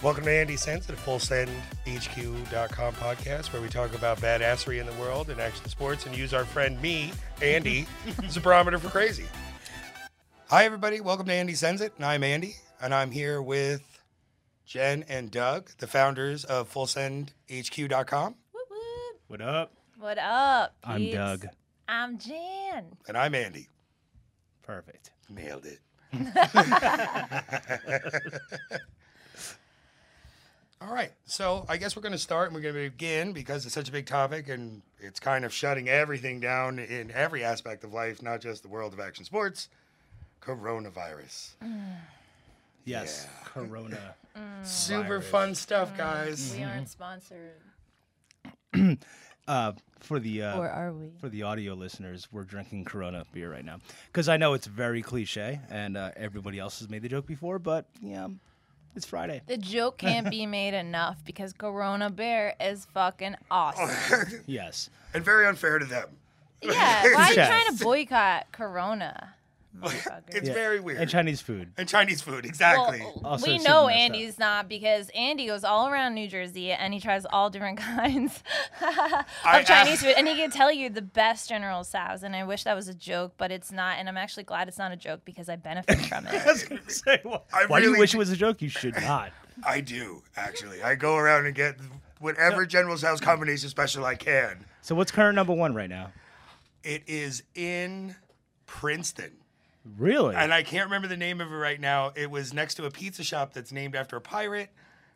[0.00, 5.28] Welcome to Andy Sense, the FullSendHQ.com podcast, where we talk about badassery in the world
[5.28, 7.10] and action sports and use our friend me,
[7.42, 7.84] Andy,
[8.22, 9.24] as a barometer for crazy.
[10.50, 11.00] Hi, everybody.
[11.00, 13.82] Welcome to Andy Sends It, and I'm Andy, and I'm here with
[14.64, 19.20] Jen and Doug, the founders of FullSendHQ.com, Whoop, whoop.
[19.26, 19.72] What up?
[19.98, 20.76] What up?
[20.84, 21.16] I'm peeps?
[21.16, 21.46] Doug.
[21.88, 22.84] I'm Jen.
[23.08, 23.66] and I'm Andy.
[24.62, 25.10] Perfect.
[25.28, 25.80] Nailed it.
[30.80, 31.10] All right.
[31.26, 33.88] So I guess we're going to start and we're going to begin because it's such
[33.88, 38.22] a big topic and it's kind of shutting everything down in every aspect of life,
[38.22, 39.68] not just the world of action sports.
[40.42, 41.50] Coronavirus.
[42.84, 43.26] Yes.
[43.26, 43.48] Yeah.
[43.64, 44.14] Corona.
[44.62, 45.28] Super Virus.
[45.28, 46.54] fun stuff, guys.
[46.56, 47.52] We aren't sponsored.
[49.46, 51.08] Uh, for the uh, or are we?
[51.18, 53.78] for the audio listeners, we're drinking Corona beer right now
[54.12, 57.58] because I know it's very cliche and uh, everybody else has made the joke before,
[57.58, 58.28] but yeah,
[58.98, 59.40] it's Friday.
[59.46, 64.42] The joke can't be made enough because Corona Bear is fucking awesome.
[64.46, 64.90] Yes.
[65.14, 66.08] and very unfair to them.
[66.60, 67.48] yeah, why are you Yes.
[67.48, 69.34] trying to boycott Corona?
[69.76, 70.22] Motherfucker?
[70.28, 70.54] It's Yeah.
[70.54, 70.98] very weird.
[71.00, 71.72] And Chinese food.
[71.76, 73.00] And Chinese food, exactly.
[73.00, 74.00] Well, Also we super know messed up.
[74.02, 78.42] Andy's not because Andy goes all around New Jersey and he tries all different kinds
[78.82, 82.22] of I- Chinese food, and he can tell you the best General Tso's.
[82.22, 83.98] And I wish that was a joke, but it's not.
[83.98, 86.90] And I'm actually glad it's not a joke because I benefit from it.
[86.90, 88.60] Say, why I why do really you wish do- it was a joke?
[88.62, 89.32] You should not.
[89.64, 90.82] I do, actually.
[90.82, 91.76] I go around and get
[92.20, 94.64] whatever General Tso's combination special I can.
[94.82, 96.12] So what's current number one right now?
[96.84, 98.14] It is in
[98.66, 99.32] Princeton.
[99.96, 100.34] Really?
[100.36, 102.12] And I can't remember the name of it right now.
[102.14, 104.70] It was next to a pizza shop that's named after a pirate.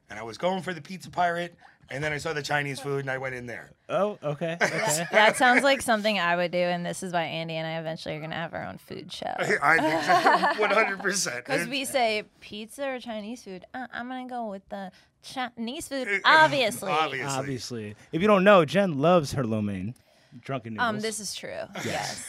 [0.09, 1.55] And I was going for the pizza pirate.
[1.91, 3.71] And then I saw the Chinese food and I went in there.
[3.91, 4.57] oh, okay.
[4.63, 5.07] Okay.
[5.13, 8.17] That sounds like something I would do, and this is why Andy and I eventually
[8.17, 9.27] are gonna have our own food show.
[9.39, 11.37] I think 100%.
[11.37, 13.67] Because we say pizza or Chinese food.
[13.75, 14.91] Uh, I'm gonna go with the
[15.23, 16.91] Chinese food, obviously.
[16.91, 17.27] Obviously.
[17.29, 17.97] Obviously.
[18.11, 19.95] If you don't know, Jen loves her lo mein.
[20.41, 20.89] Drunken noodles.
[20.89, 21.61] Um, this is true.
[21.85, 22.25] Yes.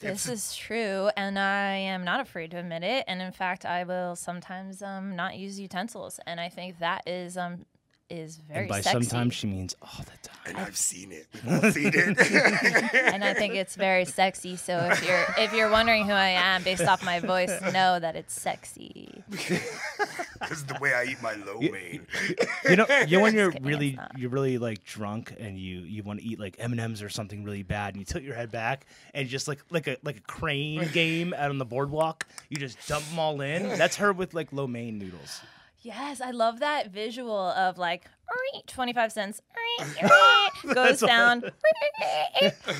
[0.00, 3.04] This is true, and I am not afraid to admit it.
[3.08, 7.36] And in fact, I will sometimes um, not use utensils, and I think that is
[7.36, 7.66] um
[8.10, 9.04] is very and by sexy.
[9.04, 10.38] sometimes she means all the time.
[10.46, 11.26] And I've seen it.
[11.44, 12.94] We've seen it.
[13.12, 14.56] and I think it's very sexy.
[14.56, 18.16] So if you're if you're wondering who I am based off my voice, know that
[18.16, 19.22] it's sexy.
[20.48, 22.06] Because the way I eat my lo mein.
[22.68, 26.20] you know, you know when you're really you're really like drunk and you you want
[26.20, 28.50] to eat like M and M's or something really bad, and you tilt your head
[28.50, 32.56] back and just like like a like a crane game out on the boardwalk, you
[32.56, 33.76] just dump them all in.
[33.76, 35.42] That's her with like lo mein noodles.
[35.82, 38.06] Yes, I love that visual of like
[38.66, 39.40] 25 cents
[40.74, 41.44] goes down,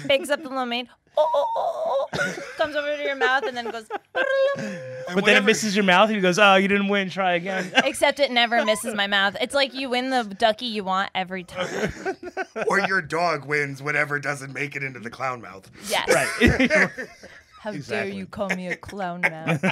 [0.06, 3.56] picks up the lo mein, oh, oh, oh, oh, comes over to your mouth, and
[3.56, 3.86] then goes.
[5.14, 7.10] But then it misses your mouth, and he goes, "Oh, you didn't win.
[7.10, 9.36] Try again." Except it never misses my mouth.
[9.40, 11.92] It's like you win the ducky you want every time.
[12.68, 15.70] Or your dog wins whatever doesn't make it into the clown mouth.
[15.88, 16.08] Yes.
[16.08, 16.90] right.
[17.60, 19.64] How dare you call me a clown mouth?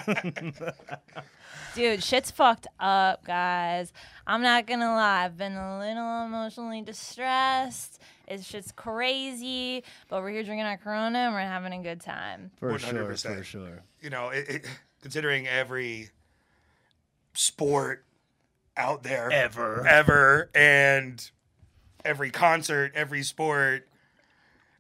[1.75, 3.93] Dude, shit's fucked up, guys.
[4.27, 5.25] I'm not gonna lie.
[5.25, 8.01] I've been a little emotionally distressed.
[8.27, 9.85] It's just crazy.
[10.09, 12.51] But we're here drinking our Corona and we're having a good time.
[12.57, 13.37] for sure, 100%.
[13.39, 13.83] for sure.
[14.01, 14.67] You know, it, it,
[15.03, 16.11] considering every
[17.35, 18.05] sport
[18.77, 19.87] out there Ever.
[19.87, 21.31] ever, and
[22.05, 23.89] every concert, every sport,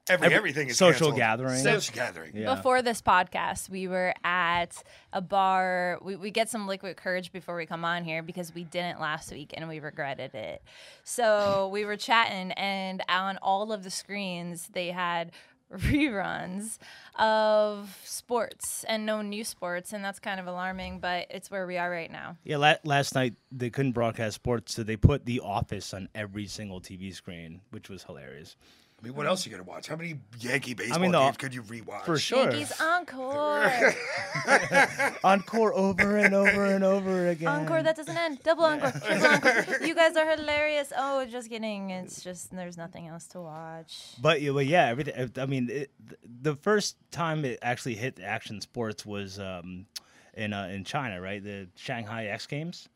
[0.08, 1.16] every, Every everything is social canceled.
[1.16, 1.62] gathering.
[1.62, 2.36] Social gathering.
[2.36, 2.54] Yeah.
[2.54, 5.98] Before this podcast, we were at a bar.
[6.02, 9.30] We, we get some liquid courage before we come on here because we didn't last
[9.32, 10.62] week and we regretted it.
[11.04, 15.32] So we were chatting, and on all of the screens, they had
[15.72, 16.78] reruns
[17.18, 19.92] of sports and no new sports.
[19.92, 22.36] And that's kind of alarming, but it's where we are right now.
[22.44, 26.46] Yeah, la- last night they couldn't broadcast sports, so they put The Office on every
[26.46, 28.56] single TV screen, which was hilarious.
[28.98, 29.88] I mean, what else are you gonna watch?
[29.88, 32.04] How many Yankee baseball mean, the- games could you rewatch?
[32.06, 32.50] For sure.
[32.50, 33.70] Yankees Encore.
[35.24, 37.48] Encore over and over and over again.
[37.48, 38.42] Encore that doesn't end.
[38.42, 38.92] Double encore.
[38.92, 39.86] Triple encore.
[39.86, 40.92] You guys are hilarious.
[40.96, 41.90] Oh, just kidding.
[41.90, 44.14] It's just there's nothing else to watch.
[44.20, 45.30] But, yeah, but yeah, everything.
[45.36, 45.90] I mean, it,
[46.42, 49.84] the first time it actually hit action sports was um,
[50.32, 51.44] in uh, in China, right?
[51.44, 52.88] The Shanghai X Games,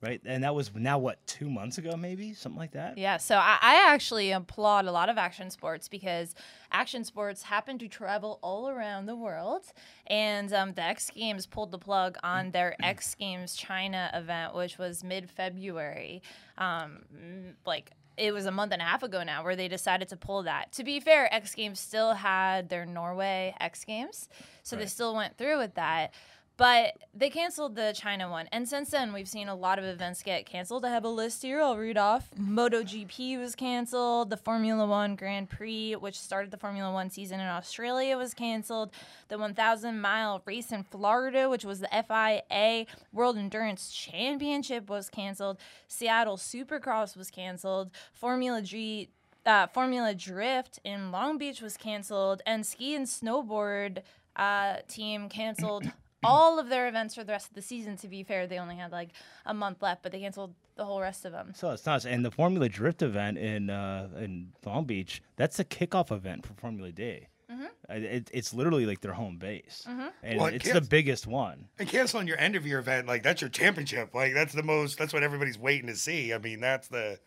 [0.00, 0.20] right?
[0.24, 2.98] And that was now what two months ago, maybe something like that.
[2.98, 6.34] Yeah, so I, I actually applaud a lot of action sports because
[6.70, 9.64] action sports happen to travel all around the world.
[10.06, 14.78] And um, the X Games pulled the plug on their X Games China event, which
[14.78, 16.22] was mid February.
[16.56, 20.08] Um, mm, like, it was a month and a half ago now where they decided
[20.08, 20.72] to pull that.
[20.72, 24.28] To be fair, X Games still had their Norway X Games,
[24.64, 26.12] so they still went through with that.
[26.58, 28.48] But they canceled the China one.
[28.50, 30.84] And since then, we've seen a lot of events get canceled.
[30.84, 31.60] I have a list here.
[31.60, 32.30] I'll read off.
[32.36, 34.30] MotoGP was canceled.
[34.30, 38.90] The Formula One Grand Prix, which started the Formula One season in Australia, was canceled.
[39.28, 45.58] The 1,000 mile race in Florida, which was the FIA World Endurance Championship, was canceled.
[45.86, 47.92] Seattle Supercross was canceled.
[48.12, 49.10] Formula G.
[49.46, 54.02] Uh, Formula Drift in Long Beach was canceled, and ski and snowboard
[54.34, 55.92] uh, team canceled
[56.24, 57.96] all of their events for the rest of the season.
[57.98, 59.10] To be fair, they only had like
[59.46, 61.52] a month left, but they canceled the whole rest of them.
[61.54, 62.06] So it's nuts.
[62.06, 66.54] And the Formula Drift event in uh, in Long Beach, that's the kickoff event for
[66.54, 67.26] Formula D.
[67.50, 67.64] Mm-hmm.
[68.02, 69.86] It, it's literally like their home base,
[70.22, 71.68] and Well, it it's the biggest one.
[71.78, 74.14] And canceling your end of your event, like that's your championship.
[74.14, 74.98] Like that's the most.
[74.98, 76.34] That's what everybody's waiting to see.
[76.34, 77.18] I mean, that's the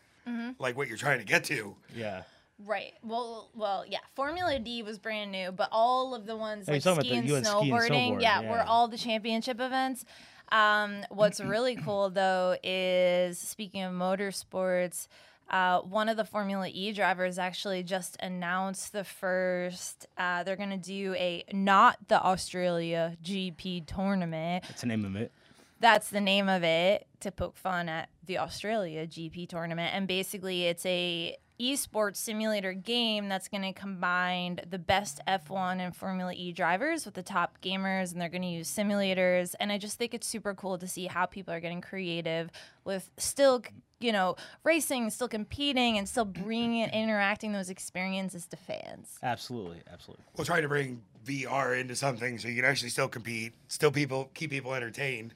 [0.60, 1.76] like what you're trying to get to.
[1.96, 2.24] Yeah.
[2.66, 2.94] Right.
[3.04, 4.00] Well, well, yeah.
[4.16, 7.36] Formula D was brand new, but all of the ones Oh, like ski and, the
[7.36, 8.52] US ski and snowboarding, yeah, yeah.
[8.52, 10.06] were all the championship events.
[10.52, 15.08] Um, what's really cool though is speaking of motorsports,
[15.50, 20.08] uh, one of the Formula E drivers actually just announced the first.
[20.18, 24.64] Uh, they're gonna do a not the Australia GP tournament.
[24.68, 25.32] That's the name of it.
[25.80, 29.96] That's the name of it to poke fun at the Australia GP tournament.
[29.96, 35.96] And basically, it's a esports simulator game that's going to combine the best F1 and
[35.96, 39.54] Formula E drivers with the top gamers, and they're going to use simulators.
[39.60, 42.50] And I just think it's super cool to see how people are getting creative
[42.84, 43.62] with still,
[44.00, 49.20] you know, racing, still competing, and still bringing and interacting those experiences to fans.
[49.22, 50.26] Absolutely, absolutely.
[50.36, 54.32] We'll try to bring VR into something so you can actually still compete, still people
[54.34, 55.34] keep people entertained.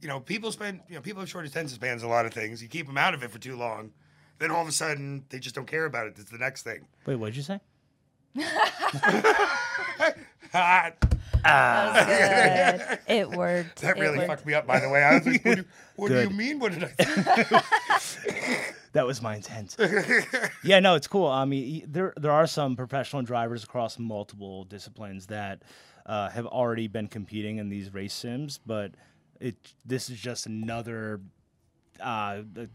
[0.00, 2.02] You know, people spend you know people have short attention spans.
[2.02, 3.92] A lot of things you keep them out of it for too long,
[4.38, 6.14] then all of a sudden they just don't care about it.
[6.18, 6.86] It's the next thing.
[7.06, 7.60] Wait, what did you say?
[10.54, 10.90] Ah,
[11.44, 13.14] That was good.
[13.14, 13.80] it worked.
[13.82, 14.28] that It really worked.
[14.30, 14.66] fucked me up.
[14.66, 15.64] By the way, I was like, "What, do,
[15.96, 16.36] what do you Good.
[16.36, 16.58] mean?
[16.58, 17.58] What did I?"
[17.98, 18.60] Say?
[18.92, 19.76] That was my intent.
[20.62, 21.26] yeah, no, it's cool.
[21.26, 25.62] I mean, y- there there are some professional drivers across multiple disciplines that
[26.06, 28.92] uh, have already been competing in these race sims, but
[29.40, 31.20] it this is just another
[32.00, 32.66] uh, uh,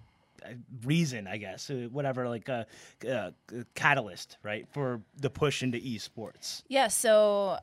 [0.83, 2.65] reason, I guess, uh, whatever, like a,
[3.09, 3.31] uh
[3.75, 6.63] catalyst, right, for the push into esports.
[6.67, 7.59] Yeah, so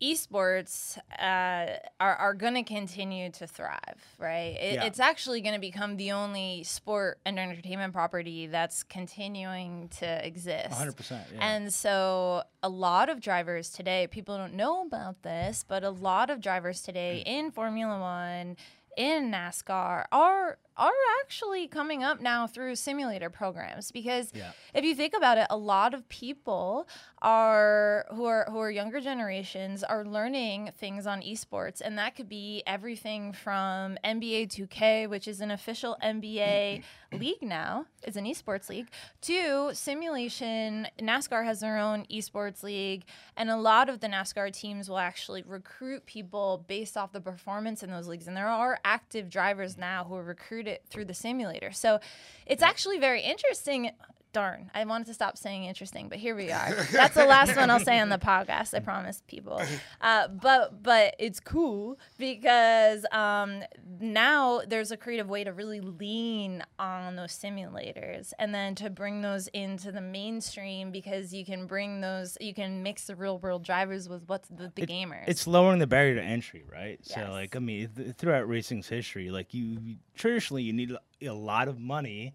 [0.00, 4.56] esports uh, are, are going to continue to thrive, right?
[4.60, 4.84] It, Yeah.
[4.84, 10.70] It's actually going to become the only sport and entertainment property that's continuing to exist.
[10.70, 11.10] 100%.
[11.10, 11.38] Yeah.
[11.40, 16.30] And so, a lot of drivers today, people don't know about this, but a lot
[16.30, 18.56] of drivers today in Formula One,
[18.96, 20.90] in NASCAR, are are
[21.22, 24.50] actually coming up now through simulator programs because Yeah.
[24.74, 26.88] if you think about it, a lot of people
[27.22, 32.28] are who are who are younger generations are learning things on esports, and that could
[32.28, 36.82] be everything from NBA 2K, which is an official NBA
[37.12, 38.88] league now, is an esports league,
[39.20, 40.86] to simulation.
[40.98, 43.04] NASCAR has their own esports league,
[43.36, 47.82] and a lot of the NASCAR teams will actually recruit people based off the performance
[47.82, 51.72] in those leagues, and there are active drivers now who are recruited through the simulator.
[51.72, 52.00] So
[52.46, 53.90] it's actually very interesting.
[54.32, 56.72] Darn, I wanted to stop saying interesting, but here we are.
[56.92, 58.74] That's the last one I'll say on the podcast.
[58.74, 59.60] I promise people.
[60.00, 63.62] Uh, but but it's cool because um,
[64.00, 69.20] now there's a creative way to really lean on those simulators and then to bring
[69.22, 73.64] those into the mainstream because you can bring those, you can mix the real world
[73.64, 75.24] drivers with what's the, the gamers.
[75.26, 77.00] it's lowering the barrier to entry, right?
[77.02, 77.14] Yes.
[77.16, 81.26] So, like, I mean, th- throughout racing's history, like you, you traditionally you need a-
[81.26, 82.34] a lot of money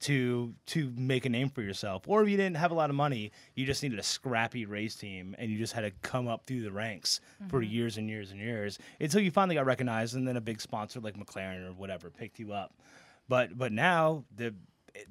[0.00, 2.96] to to make a name for yourself, or if you didn't have a lot of
[2.96, 6.46] money, you just needed a scrappy race team, and you just had to come up
[6.46, 7.72] through the ranks for Mm-hmm.
[7.72, 11.00] years and years and years until you finally got recognized, and then a big sponsor
[11.00, 12.72] like McLaren or whatever picked you up.
[13.28, 14.54] But but now the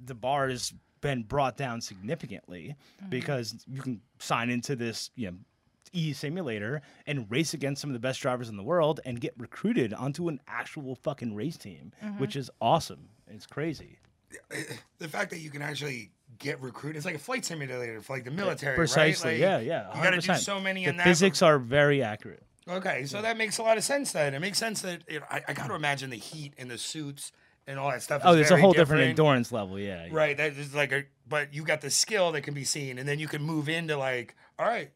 [0.05, 3.10] the bar has been brought down significantly Mm-hmm.
[3.10, 5.38] because you can sign into this you know
[5.93, 9.34] e simulator and race against some of the best drivers in the world and get
[9.38, 12.19] recruited onto an actual fucking race team, Mm-hmm.
[12.19, 13.10] which is awesome.
[13.27, 13.98] It's crazy.
[15.00, 18.24] The fact that you can actually get recruited, it's like a flight simulator for like
[18.24, 19.31] the military, Precisely.
[19.31, 19.39] right?
[19.39, 19.95] yeah, Like, yeah.
[19.98, 21.03] You got to do so many The in that.
[21.03, 22.43] physics are very accurate.
[22.67, 24.33] Okay, so that makes a lot of sense then.
[24.36, 26.77] It makes sense that you know, I, I got to imagine the heat and the
[26.77, 27.31] suits
[27.65, 28.21] and all that stuff.
[28.24, 29.79] Oh, is there's a whole different endurance level.
[29.79, 30.05] Yeah.
[30.05, 30.09] yeah.
[30.12, 33.07] Right, that is like a, but you got the skill that can be seen, and
[33.09, 34.91] then you can move into like, all right,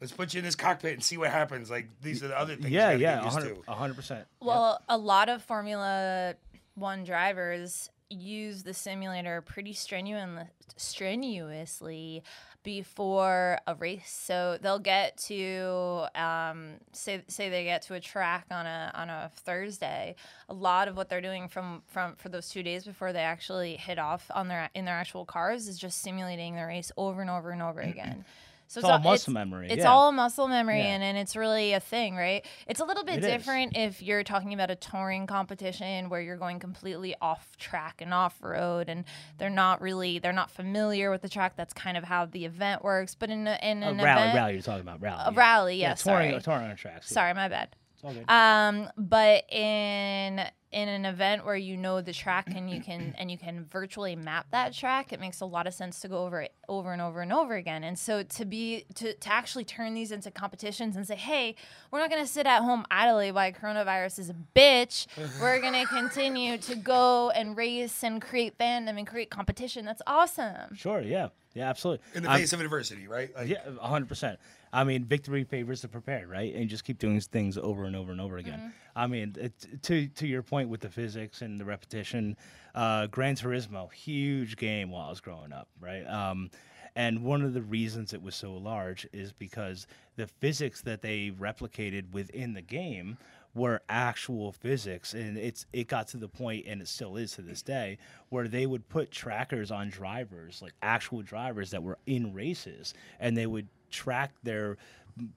[0.00, 1.70] let's put you in this cockpit and see what happens.
[1.70, 2.70] Like these are the other things.
[2.70, 4.24] Yeah, you yeah, gotta get used 100 100%.
[4.40, 6.34] Well, a lot of Formula
[6.74, 12.22] One drivers use the simulator pretty strenu- strenuously
[12.62, 14.10] before a race.
[14.10, 19.08] So they'll get to um, say say they get to a track on a on
[19.08, 20.14] a Thursday.
[20.48, 23.76] A lot of what they're doing from from for those two days before they actually
[23.76, 27.30] hit off on their in their actual cars is just simulating the race over and
[27.30, 28.24] over and over again.
[28.72, 29.90] So It's all muscle memory, It's yeah.
[29.90, 30.94] all muscle memory, Yeah.
[30.94, 32.46] and, and it's really a thing, right?
[32.68, 33.30] It's a little bit It is.
[33.32, 38.14] different if you're talking about a touring competition where you're going completely off track and
[38.14, 39.04] off road, and
[39.38, 41.56] they're not really they're not familiar with the track.
[41.56, 43.16] That's kind of how the event works.
[43.16, 44.52] But in a, in A an rally, event, rally.
[44.52, 45.22] You're talking about rally.
[45.26, 45.36] a yeah.
[45.40, 46.42] rally, yeah, touring, sorry.
[46.42, 47.08] touring on tracks.
[47.08, 47.74] sorry, my bad.
[47.96, 48.30] It's all good.
[48.30, 53.28] Um, but in in an event where you know the track and you can and
[53.30, 56.42] you can virtually map that track, it makes a lot of sense to go over
[56.42, 57.82] it over and over and over again.
[57.82, 61.56] And so to be to, to actually turn these into competitions and say, hey,
[61.90, 65.06] we're not gonna sit at home idly while coronavirus is a bitch.
[65.40, 69.84] We're gonna continue to go and race and create fandom and create competition.
[69.84, 70.76] That's awesome.
[70.76, 71.00] Sure.
[71.00, 71.30] Yeah.
[71.54, 71.68] Yeah.
[71.68, 72.04] Absolutely.
[72.14, 73.34] In the I'm- face of adversity, right?
[73.34, 74.38] Like, Yeah, hundred percent.
[74.72, 76.54] I mean, victory favors the prepared, right?
[76.54, 78.58] And just keep doing things over and over and over again.
[78.58, 78.68] Mm-hmm.
[78.94, 82.36] I mean, it, to to your point with the physics and the repetition,
[82.74, 86.04] uh, Gran Turismo, huge game while I was growing up, right?
[86.06, 86.50] Um,
[86.96, 89.86] and one of the reasons it was so large is because
[90.16, 93.16] the physics that they replicated within the game
[93.54, 97.42] were actual physics and it's it got to the point and it still is to
[97.42, 97.98] this day
[98.28, 103.36] where they would put trackers on drivers like actual drivers that were in races and
[103.36, 104.76] they would track their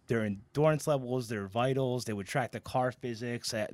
[0.08, 3.68] their endurance levels their vitals they would track the car physics uh,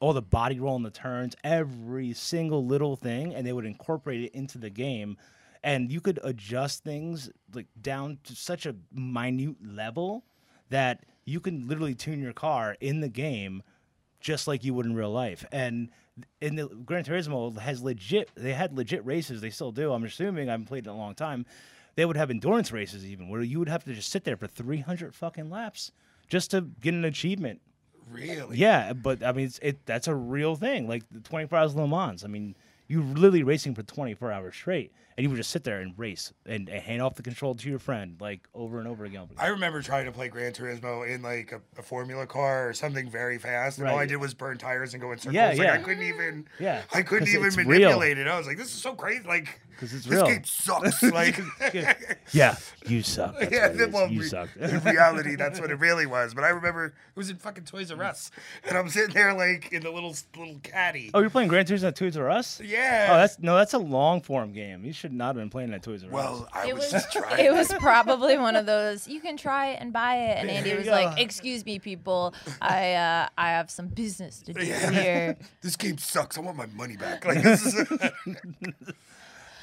[0.00, 4.22] all the body roll in the turns every single little thing and they would incorporate
[4.22, 5.16] it into the game
[5.64, 10.24] and you could adjust things like down to such a minute level
[10.70, 13.62] that you can literally tune your car in the game
[14.20, 15.44] just like you would in real life.
[15.52, 15.90] And
[16.40, 19.92] in the Gran Turismo has legit they had legit races, they still do.
[19.92, 21.46] I'm assuming I haven't played in a long time.
[21.94, 24.46] They would have endurance races even where you would have to just sit there for
[24.46, 25.92] 300 fucking laps
[26.28, 27.60] just to get an achievement.
[28.10, 28.56] really?
[28.56, 30.88] Yeah, but I mean it's, it that's a real thing.
[30.88, 32.24] Like the 24 hours of Le Mans.
[32.24, 32.56] I mean,
[32.92, 36.32] you're literally racing for 24 hours straight and you would just sit there and race
[36.46, 39.28] and, and hand off the control to your friend like over and over again.
[39.38, 43.10] I remember trying to play Gran Turismo in like a, a Formula car or something
[43.10, 45.34] very fast, and all I did was burn tires and go in circles.
[45.34, 45.74] Yeah, like yeah.
[45.74, 47.68] I couldn't even, Yeah, I couldn't even it's real.
[47.68, 48.26] manipulate it.
[48.26, 49.22] I was like, this is so crazy.
[49.26, 50.26] Like, 'Cause it's this real.
[50.26, 51.02] game sucks.
[51.12, 51.38] Like,
[52.32, 52.56] Yeah,
[52.86, 53.38] you suck.
[53.38, 54.48] That's yeah, well, you re- suck.
[54.58, 56.32] in reality, that's what it really was.
[56.34, 58.30] But I remember it was in fucking Toys R Us,
[58.66, 61.10] and I'm sitting there like in the little little caddy.
[61.12, 62.60] oh, you're playing Gran Turismo at Toys R Us?
[62.64, 62.81] Yeah.
[63.10, 64.84] Oh, that's no, that's a long form game.
[64.84, 66.12] You should not have been playing at Toys R Us.
[66.12, 67.44] well, I It was, was trying.
[67.44, 70.70] it was probably one of those you can try it and buy it, and Andy
[70.70, 74.64] There was you like, "Excuse me, people, I uh, I have some business to do
[74.64, 74.90] Yeah.
[74.90, 76.38] here." this game sucks.
[76.38, 77.24] I want my money back.
[77.24, 77.88] Like, this is.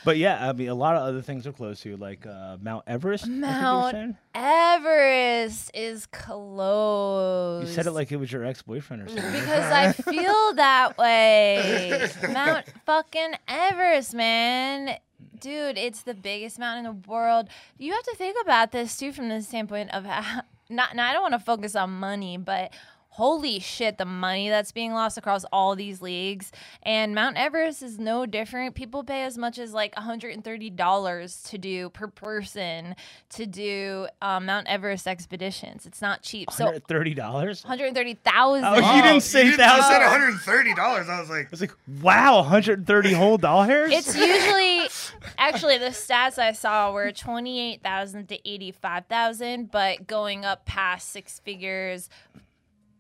[0.05, 2.57] but yeah, I mean, a lot of other things are close to, you, like uh,
[2.61, 3.25] Mount Everest.
[3.25, 4.15] I think you were Mount?
[4.33, 7.67] Everest is close.
[7.67, 9.31] You said it like it was your ex boyfriend or something.
[9.31, 12.09] because I feel that way.
[12.31, 14.97] Mount fucking Everest, man.
[15.39, 17.47] Dude, it's the biggest mountain in the world.
[17.77, 20.95] You have to think about this too from the standpoint of how, not.
[20.95, 22.73] Now, I don't want to focus on money, but
[23.19, 26.53] holy shit, the money that's being lost across all these leagues.
[26.83, 28.75] And Mount Everest is no different.
[28.75, 32.95] People pay as much as like $130 to do per person
[33.31, 35.85] to do um, Mount Everest expeditions.
[35.85, 36.49] It's not cheap.
[36.51, 37.63] So Hundred thirty dollars.
[37.63, 38.63] 130,000.
[38.63, 40.39] Oh, you didn't say you, didn't- you said thousand.
[40.39, 40.79] $130.
[41.09, 43.91] I was like, I was like, wow, 130 whole dollars.
[43.91, 44.87] It's usually
[45.37, 52.09] actually the stats I saw were 28,000 to 85,000, but going up past six figures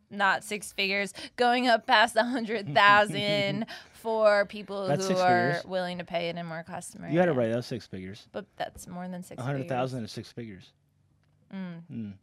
[0.09, 5.51] not six figures, going up past a hundred thousand for people That's who six are
[5.53, 5.65] figures.
[5.65, 7.11] willing to pay it in more customers.
[7.13, 7.49] you had it right.
[7.49, 8.27] That was six figures.
[8.31, 9.69] But that's more than six A hundred figures.
[9.71, 10.71] thousand is six figures.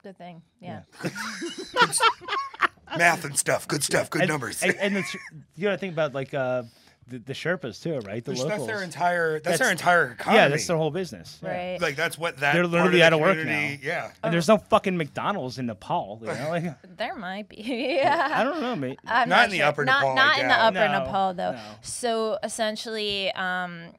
[0.03, 0.43] Good thing.
[0.61, 0.83] Yeah.
[2.97, 3.67] math and stuff.
[3.69, 4.11] Good stuff.
[4.11, 4.63] Good and, numbers.
[4.63, 5.15] And, and it's,
[5.57, 6.63] you got to think about like uh,
[7.09, 8.25] the, the Sherpas too, right?
[8.25, 8.59] The Which locals.
[8.61, 9.33] that's their entire.
[9.35, 10.37] That's, That's- their entire economy.
[10.39, 11.39] yeah, that's their whole business.
[11.43, 11.49] Yeah.
[11.73, 11.81] Right.
[11.81, 12.53] Like that's what that.
[12.53, 13.77] They're part literally the out of work now.
[13.81, 14.11] Yeah.
[14.25, 16.19] And there's no fucking McDonald's in Nepal.
[16.23, 16.49] You know?
[16.49, 16.65] like,
[16.97, 17.57] There might be.
[18.03, 18.31] yeah.
[18.35, 18.99] I don't know, mate.
[19.07, 21.53] I'm Not in the upper not, Nepal, I Not in the upper No, Nepal though.
[21.53, 21.61] no.
[21.83, 23.93] So essentially, um,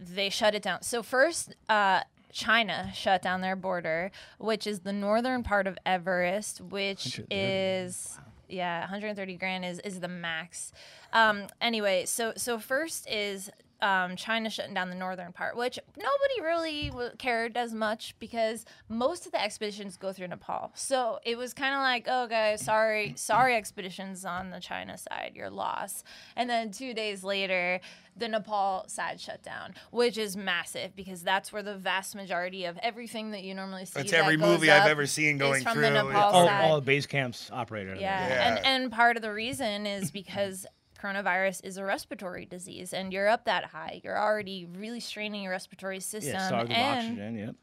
[0.00, 0.82] they shut it down.
[0.82, 2.00] So first, uh,
[2.32, 7.34] China shut down their border, which is the northern part of Everest, which 130.
[7.34, 10.72] is yeah, 130 grand is is the max.
[11.12, 16.40] Um, anyway, so so first is um, China shutting down the northern part, which nobody
[16.42, 20.72] really w- cared as much because most of the expeditions go through Nepal.
[20.74, 25.32] So it was kind of like, oh, guys, sorry, sorry, expeditions on the China side,
[25.34, 26.04] you're lost.
[26.36, 27.80] And then two days later,
[28.16, 32.76] the Nepal side shut down, which is massive because that's where the vast majority of
[32.82, 33.92] everything that you normally see.
[33.94, 35.82] That's that every movie I've ever seen going from through.
[35.82, 36.02] the Yeah.
[36.02, 36.64] Nepal all, side.
[36.64, 38.00] all the base camps operated.
[38.00, 38.28] Yeah.
[38.28, 38.56] Yeah.
[38.56, 40.66] And and part of the reason is because
[41.02, 44.00] coronavirus is a respiratory disease and you're up that high.
[44.04, 46.72] You're already really straining your respiratory system Yeah, and
[47.10, 47.38] oxygen.
[47.38, 47.54] Yep.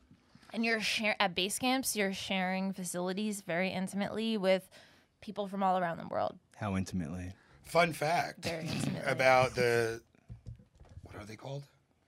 [0.54, 4.68] and you're share at base camps, you're sharing facilities very intimately with
[5.22, 6.38] people from all around the world.
[6.58, 7.34] How intimately?
[7.66, 9.02] Fun fact Very intimately.
[9.12, 10.02] about the
[11.04, 11.64] what are they called?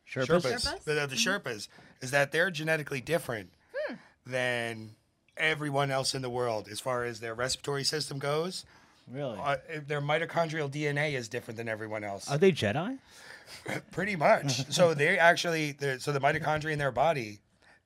[0.10, 0.42] Sherpas?
[0.44, 0.84] Sherpas?
[0.86, 1.68] The, the Sherpas
[2.02, 3.50] is that they're genetically different
[3.88, 3.96] Hmm.
[4.26, 4.96] than
[5.36, 8.66] everyone else in the world as far as their respiratory system goes.
[9.10, 9.40] Really?
[9.42, 12.30] Uh, their mitochondrial DNA is different than everyone else.
[12.30, 12.98] Are they Jedi?
[13.92, 14.70] Pretty much.
[14.72, 17.40] so they actually, so the mitochondria in their body,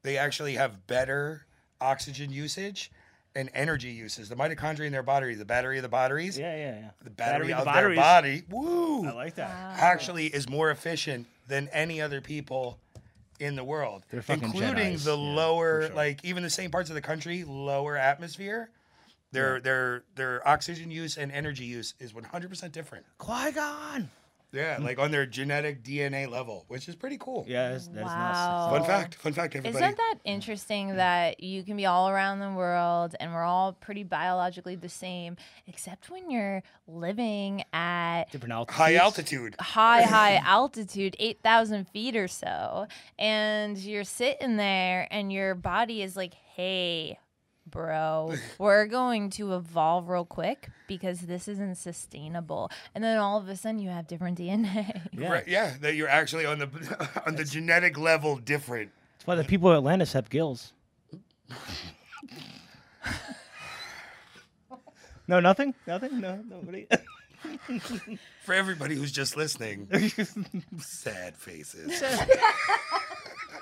[0.04, 1.46] they actually have better
[1.80, 2.92] oxygen usage
[3.36, 4.28] and energy uses.
[4.30, 6.90] The mitochondria in their body, the battery of the batteries, Yeah, yeah, yeah.
[7.04, 9.50] the battery, of of the their body, woo, I like that.
[9.80, 12.78] actually is more efficient than any other people
[13.40, 15.96] in the world, They're fucking including Jedis, the yeah, lower, sure.
[15.96, 18.70] like even the same parts of the country, lower atmosphere.
[19.32, 23.06] Their their their oxygen use and energy use is 100% different.
[23.18, 24.10] Qui Gon.
[24.54, 24.84] Yeah, hmm.
[24.84, 27.46] like on their genetic DNA level, which is pretty cool.
[27.48, 28.70] Yeah, that's, that's Wow.
[28.72, 29.16] Fun fact.
[29.16, 29.84] Fun fact, everybody.
[29.84, 34.04] Isn't that interesting that you can be all around the world and we're all pretty
[34.04, 38.78] biologically the same, except when you're living at Different altitudes.
[38.78, 39.56] High altitude.
[39.60, 46.18] high, high altitude, 8,000 feet or so, and you're sitting there and your body is
[46.18, 47.20] like, hey,
[47.70, 52.70] bro, we're going to evolve real quick because this isn't sustainable.
[52.94, 55.08] And then all of a sudden you have different DNA.
[55.14, 55.30] Yeah.
[55.32, 58.92] Right, yeah, that you're actually on the on the genetic level different.
[59.18, 60.74] That's why the people of Atlantis have gills.
[65.28, 65.74] no, nothing?
[65.86, 66.20] Nothing?
[66.20, 66.88] No, nobody?
[68.46, 69.88] For everybody who's just listening,
[70.80, 72.02] sad faces.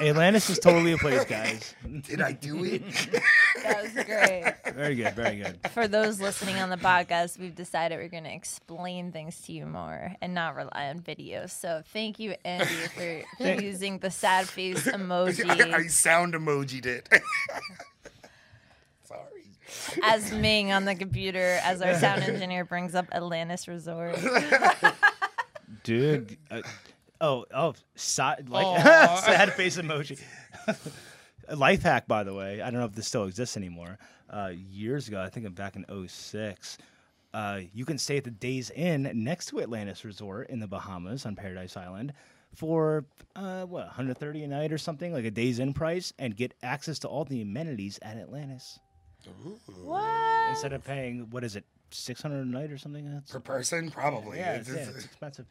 [0.01, 1.75] Atlantis is totally a place, guys.
[2.03, 2.83] Did I do it?
[3.63, 4.73] that was great.
[4.73, 5.59] Very good, very good.
[5.71, 9.65] For those listening on the podcast, we've decided we're going to explain things to you
[9.65, 11.51] more and not rely on videos.
[11.51, 15.49] So thank you, Andy, for, for using the sad face emoji.
[15.49, 17.09] I, I sound emojied it.
[19.03, 19.99] Sorry.
[20.01, 24.17] as Ming on the computer as our sound engineer brings up Atlantis Resort.
[25.83, 26.37] Dude.
[26.49, 26.61] Uh,
[27.21, 28.81] oh, oh, side, like
[29.23, 30.19] sad face emoji.
[31.47, 32.61] a life hack, by the way.
[32.61, 33.97] I don't know if this still exists anymore.
[34.29, 36.77] Uh, years ago, I think I'm back in 06,
[37.33, 41.25] uh, you can stay at the Days Inn next to Atlantis Resort in the Bahamas
[41.25, 42.13] on Paradise Island
[42.53, 43.05] for
[43.35, 46.99] uh, what 130 a night or something, like a Days Inn price, and get access
[46.99, 48.79] to all the amenities at Atlantis
[49.83, 50.49] what?
[50.49, 53.11] instead of paying what is it 600 a night or something.
[53.13, 54.37] That's Per person, probably.
[54.37, 55.45] yeah, It's- it's, yeah, it's- it's expensive.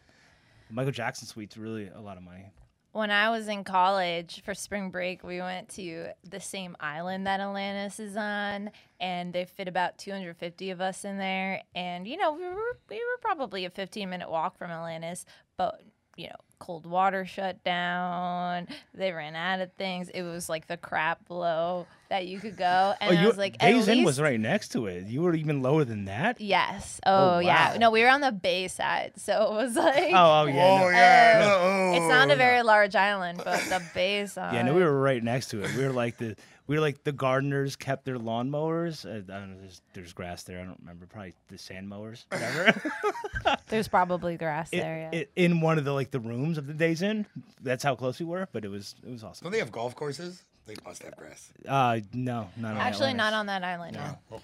[0.71, 2.51] Michael Jackson suite's really a lot of money.
[2.93, 7.39] When I was in college for spring break, we went to the same island that
[7.39, 11.63] Atlantis is on, and they fit about 250 of us in there.
[11.75, 15.27] And you know, we were we were probably a 15 minute walk from Atlantis,
[15.57, 15.83] but
[16.17, 18.68] you know, cold water shut down.
[18.94, 20.09] They ran out of things.
[20.09, 23.71] It was like the crap below that you could go, and I was like, at
[23.71, 25.07] Days Inn was right next to it.
[25.07, 26.40] You were even lower than that.
[26.40, 27.01] Yes.
[27.05, 27.77] Oh, Oh, yeah.
[27.79, 30.12] No, we were on the bay side, so it was like.
[30.14, 30.81] Oh, oh yeah.
[30.81, 30.90] Oh, no.
[30.90, 31.40] yeah.
[31.44, 34.55] Uh, oh, It's not a very large island, but the bay side.
[34.59, 35.75] Yeah, no, we were right next to it.
[35.77, 36.35] We were like the
[36.69, 39.05] we were like the gardeners kept their lawnmowers.
[39.05, 39.61] Uh, I don't know.
[39.61, 40.61] There's, there's grass there.
[40.61, 41.07] I don't remember.
[41.07, 42.27] Probably the sand mowers.
[42.29, 42.93] Whatever.
[43.69, 45.09] There's probably grass it, there.
[45.13, 45.21] Yeah.
[45.21, 47.27] it, in one of the like the rooms of the Days Inn.
[47.63, 48.49] That's how close we were.
[48.53, 49.47] But it was it was awesome.
[49.47, 50.43] Don't they have golf courses?
[50.67, 51.51] They must have grass.
[51.67, 53.97] Uh, no, not on Actually, not on that island.
[53.97, 54.41] No.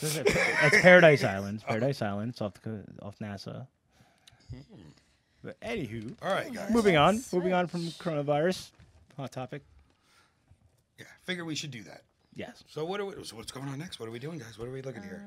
[0.00, 1.56] This is- That's Paradise Island.
[1.56, 2.30] It's Paradise Island.
[2.30, 3.64] It's off the off Nassau.
[5.44, 6.70] But anywho, All right, guys.
[6.70, 7.22] moving on.
[7.32, 8.70] Moving on from coronavirus.
[9.16, 9.62] Hot topic.
[10.98, 12.02] Yeah, figure we should do that.
[12.34, 12.64] Yes.
[12.68, 13.98] So what are we, so what's going on next?
[13.98, 14.58] What are we doing, guys?
[14.58, 15.22] What are we looking here?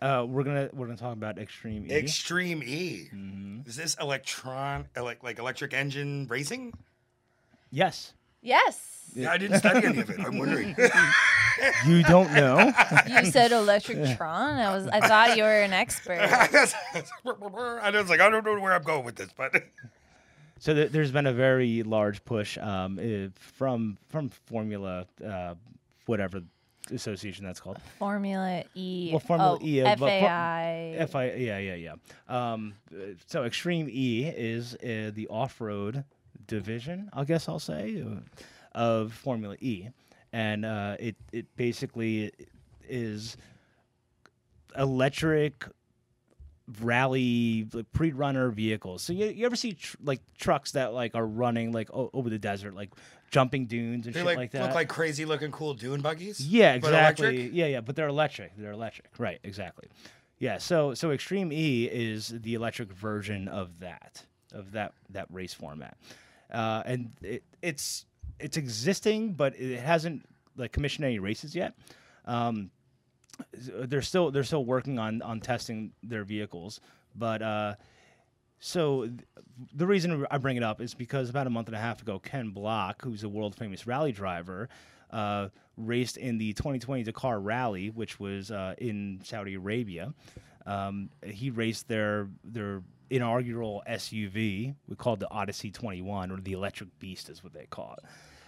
[0.00, 1.94] Uh, we're gonna we're gonna talk about extreme E.
[1.94, 3.08] Extreme E.
[3.14, 3.68] Mm-hmm.
[3.68, 6.72] Is this electron, elec like electric engine racing?
[7.70, 8.14] yes.
[8.42, 9.10] Yes.
[9.14, 10.18] Yeah, I didn't study any of it.
[10.20, 10.74] I'm wondering.
[11.84, 12.72] You don't know.
[13.06, 14.58] You said electric tron.
[14.58, 14.86] I was.
[14.86, 16.18] I thought you were an expert.
[16.22, 19.52] I was like, I don't know where I'm going with this, but
[20.60, 25.54] so th- there's been a very large push um, eh, from from Formula, uh,
[26.06, 26.42] whatever
[26.92, 27.78] association that's called.
[27.98, 29.08] Formula E.
[29.10, 31.94] Well, Formula oh, E, uh, but for- FI, yeah, yeah, yeah.
[32.28, 32.74] Um,
[33.26, 36.04] so Extreme E is uh, the off-road
[36.46, 38.20] division, I guess I'll say, uh,
[38.78, 39.88] of Formula E,
[40.32, 42.32] and uh, it it basically
[42.86, 43.36] is
[44.76, 45.64] electric
[46.80, 49.02] rally like, pre-runner vehicles.
[49.02, 52.30] So you, you ever see tr- like trucks that like are running like o- over
[52.30, 52.90] the desert, like
[53.30, 54.62] jumping dunes and They shit like, like that?
[54.62, 56.40] look like crazy looking cool dune buggies.
[56.46, 57.48] Yeah, exactly.
[57.50, 58.56] Yeah, yeah, but they're electric.
[58.56, 59.10] They're electric.
[59.18, 59.88] Right, exactly.
[60.38, 65.52] Yeah, so so Extreme E is the electric version of that of that that race
[65.52, 65.98] format,
[66.50, 68.06] uh, and it, it's
[68.38, 70.24] it's existing, but it hasn't
[70.56, 71.74] like commissioned any races yet.
[72.24, 72.70] Um,
[73.52, 76.80] they're still they're still working on on testing their vehicles,
[77.14, 77.74] but uh,
[78.60, 79.20] so th-
[79.74, 82.18] the reason I bring it up is because about a month and a half ago,
[82.18, 84.68] Ken Block, who's a world famous rally driver,
[85.10, 90.12] uh, raced in the 2020 Dakar Rally, which was uh, in Saudi Arabia.
[90.66, 94.74] Um, he raced their their inaugural SUV.
[94.88, 98.04] We called the Odyssey 21 or the Electric Beast, is what they call it,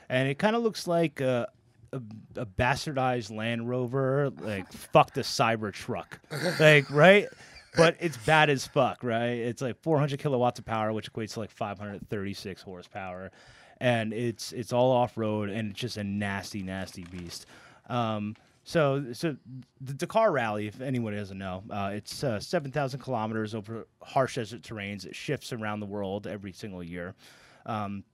[0.09, 1.20] and it kind of looks like.
[1.20, 1.48] a,
[1.92, 2.00] a,
[2.37, 6.18] a bastardized Land Rover, like fuck the Cybertruck,
[6.59, 7.28] like right
[7.76, 9.31] but it's bad as fuck, right?
[9.31, 13.31] It's like 400 kilowatts of power, which equates to like 536 horsepower,
[13.81, 17.46] and it's it's all off road, and it's just a nasty, nasty beast.
[17.88, 19.37] Um, so, so
[19.81, 24.62] the Dakar Rally, if anyone doesn't know, uh, it's uh, 7,000 kilometers over harsh desert
[24.62, 25.05] terrains.
[25.05, 27.16] It shifts around the world every single year.
[27.66, 28.05] Um,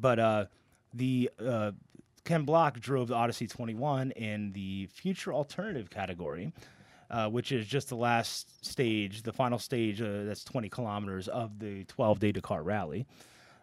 [0.00, 0.46] but uh,
[0.94, 1.72] the uh,
[2.26, 6.52] Ken Block drove the Odyssey 21 in the future alternative category,
[7.08, 11.58] uh, which is just the last stage, the final stage uh, that's 20 kilometers of
[11.60, 13.06] the 12 day Dakar Rally,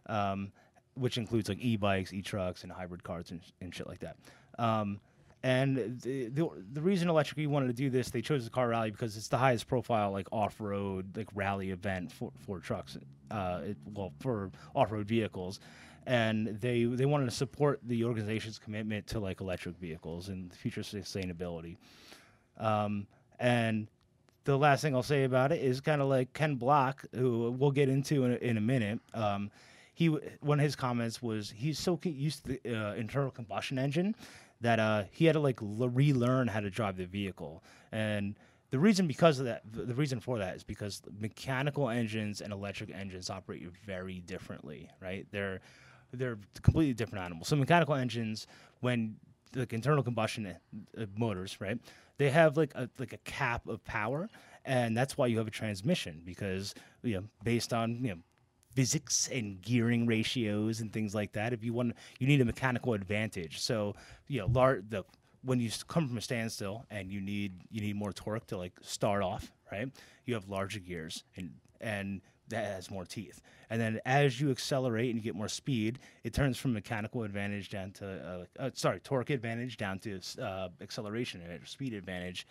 [0.07, 0.53] um,
[0.95, 4.15] which includes like e bikes, e trucks, and hybrid cars and, and shit like that.
[4.57, 5.01] Um,
[5.43, 8.91] and the, the the reason Electric E wanted to do this, they chose Dakar rally
[8.91, 12.97] because it's the highest profile like off road like rally event for, for trucks,
[13.29, 15.59] uh, it, well for off road vehicles,
[16.05, 20.81] and they they wanted to support the organization's commitment to like electric vehicles and future
[20.81, 21.77] sustainability.
[22.57, 23.07] Um,
[23.39, 23.87] and
[24.45, 27.71] the last thing I'll say about it is kind of like Ken Block, who we'll
[27.71, 28.99] get into in a, in a minute.
[29.13, 29.51] Um,
[29.93, 34.15] he one of his comments was he's so used to the uh, internal combustion engine
[34.61, 37.63] that uh, he had to like relearn how to drive the vehicle.
[37.91, 38.35] And
[38.71, 42.89] the reason because of that, the reason for that is because mechanical engines and electric
[42.89, 45.27] engines operate very differently, right?
[45.31, 45.61] They're
[46.13, 47.47] they're completely different animals.
[47.47, 48.47] So mechanical engines,
[48.81, 49.15] when
[49.55, 50.55] like internal combustion
[50.97, 51.77] uh, motors, right?
[52.17, 54.29] They have like a like a cap of power,
[54.65, 58.21] and that's why you have a transmission because you know based on you know
[58.75, 61.53] physics and gearing ratios and things like that.
[61.53, 63.59] If you want, you need a mechanical advantage.
[63.59, 63.95] So
[64.27, 65.03] you know, lar- the
[65.43, 68.73] when you come from a standstill and you need you need more torque to like
[68.81, 69.89] start off, right?
[70.25, 73.41] You have larger gears and and that has more teeth.
[73.69, 77.69] And then as you accelerate and you get more speed, it turns from mechanical advantage
[77.69, 82.45] down to uh, uh, sorry torque advantage down to uh, acceleration and speed advantage,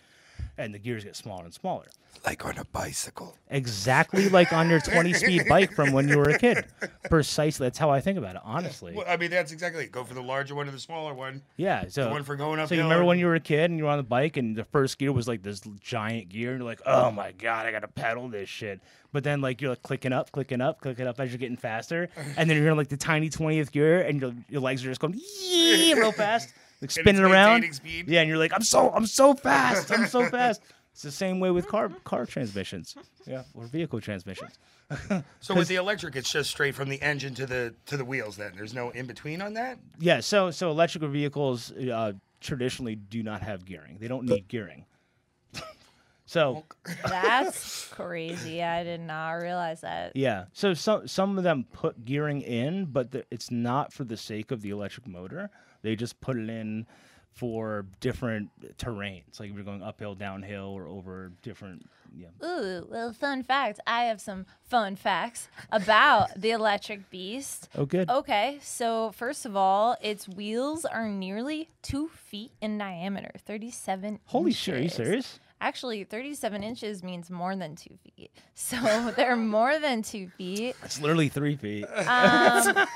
[0.57, 1.85] and the gears get smaller and smaller
[2.25, 3.35] Like on a bicycle.
[3.49, 6.65] exactly like on your 20 speed bike from when you were a kid.
[7.09, 7.65] Precisely.
[7.65, 8.93] That's how I think about it, honestly.
[8.95, 9.91] Well, I mean, that's exactly it.
[9.91, 11.41] Go for the larger one or the smaller one.
[11.57, 11.85] Yeah.
[11.87, 12.69] So, The one for going up.
[12.69, 14.55] so you remember when you were a kid and you were on the bike and
[14.55, 17.71] the first gear was like this giant gear and you're like, oh my God, I
[17.71, 18.79] got to pedal this shit.
[19.11, 22.09] But then like you're like clicking up, clicking up, clicking up as you're getting faster.
[22.37, 25.01] And then you're in like the tiny 20th gear and your, your legs are just
[25.01, 27.73] going yee real fast, like spinning around.
[27.73, 28.07] speed.
[28.07, 28.21] Yeah.
[28.21, 29.91] And you're like, I'm so, I'm so fast.
[29.91, 30.61] I'm so fast.
[30.91, 32.95] It's the same way with car car transmissions.
[33.25, 33.43] Yeah.
[33.55, 34.59] Or vehicle transmissions.
[35.39, 38.37] So with the electric, it's just straight from the engine to the to the wheels.
[38.37, 39.79] Then there's no in between on that.
[39.99, 43.97] Yeah, so so electrical vehicles uh, traditionally do not have gearing.
[43.99, 44.85] They don't need gearing.
[46.25, 46.63] so
[47.07, 48.61] That's crazy.
[48.61, 50.15] I did not realize that.
[50.15, 54.17] yeah, so some some of them put gearing in, but the, it's not for the
[54.17, 55.49] sake of the electric motor.
[55.83, 56.85] They just put it in
[57.31, 61.89] for different terrains, like if you're going uphill, downhill, or over different.
[62.15, 62.27] Yeah.
[62.47, 63.79] Ooh, well, fun fact.
[63.87, 67.69] I have some fun facts about the Electric Beast.
[67.75, 68.07] Oh, good.
[68.07, 74.51] Okay, so first of all, its wheels are nearly two feet in diameter, 37 Holy
[74.51, 74.61] inches.
[74.61, 74.75] shit!
[74.75, 75.39] Are you serious?
[75.59, 78.29] Actually, 37 inches means more than two feet.
[78.55, 80.75] So they're more than two feet.
[80.83, 81.85] It's literally three feet.
[81.85, 82.77] Um,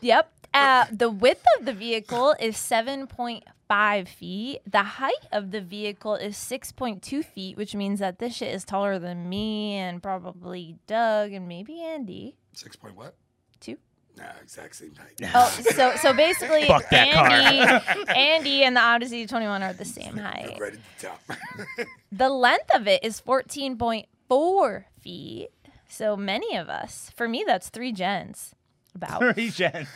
[0.00, 0.32] yep.
[0.56, 4.60] Uh, the width of the vehicle is 7.5 feet.
[4.66, 8.98] The height of the vehicle is 6.2 feet, which means that this shit is taller
[8.98, 12.36] than me and probably Doug and maybe Andy.
[12.54, 13.14] Six point what?
[13.60, 13.76] Two.
[14.16, 15.30] Nah, exact same height.
[15.34, 17.26] Oh, so so basically, Fuck that car.
[17.28, 20.56] Andy, Andy and the Odyssey 21 are the same height.
[20.58, 21.20] Right at the top.
[22.12, 25.48] The length of it is 14.4 feet.
[25.88, 27.10] So many of us.
[27.14, 28.54] For me, that's three gens.
[28.94, 29.86] About Three gen.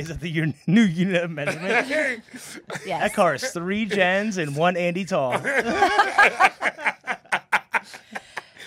[0.00, 1.88] Is that the your new unit of measurement?
[1.88, 2.58] yes.
[2.86, 5.40] that car is three gens and one Andy tall.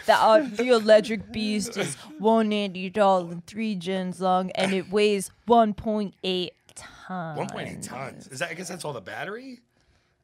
[0.05, 4.91] The, uh, the electric beast is one Andy tall and three gens long, and it
[4.91, 7.39] weighs 1.8 tons.
[7.39, 8.27] 1.8 tons.
[8.27, 8.49] Is that?
[8.49, 9.61] I guess that's all the battery.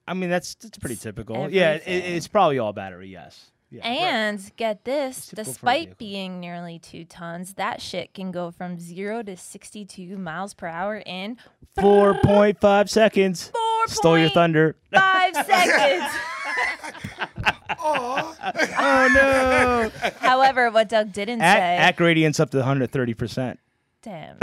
[0.06, 1.50] I mean, that's that's pretty typical.
[1.50, 2.16] Yeah, it, everything.
[2.16, 3.08] it's probably all battery.
[3.08, 3.52] Yes.
[3.72, 3.88] Yeah.
[3.88, 8.50] And get this, Typical for a despite being nearly two tons, that shit can go
[8.50, 11.38] from zero to 62 miles per hour in
[11.80, 13.52] Four point five seconds.
[13.88, 14.76] Stole your thunder.
[14.92, 16.14] Five seconds.
[17.82, 18.36] Oh
[19.14, 20.10] no!
[20.20, 23.60] However, what Doug didn't at, say, at gradients up to 130 percent.
[24.02, 24.38] damn.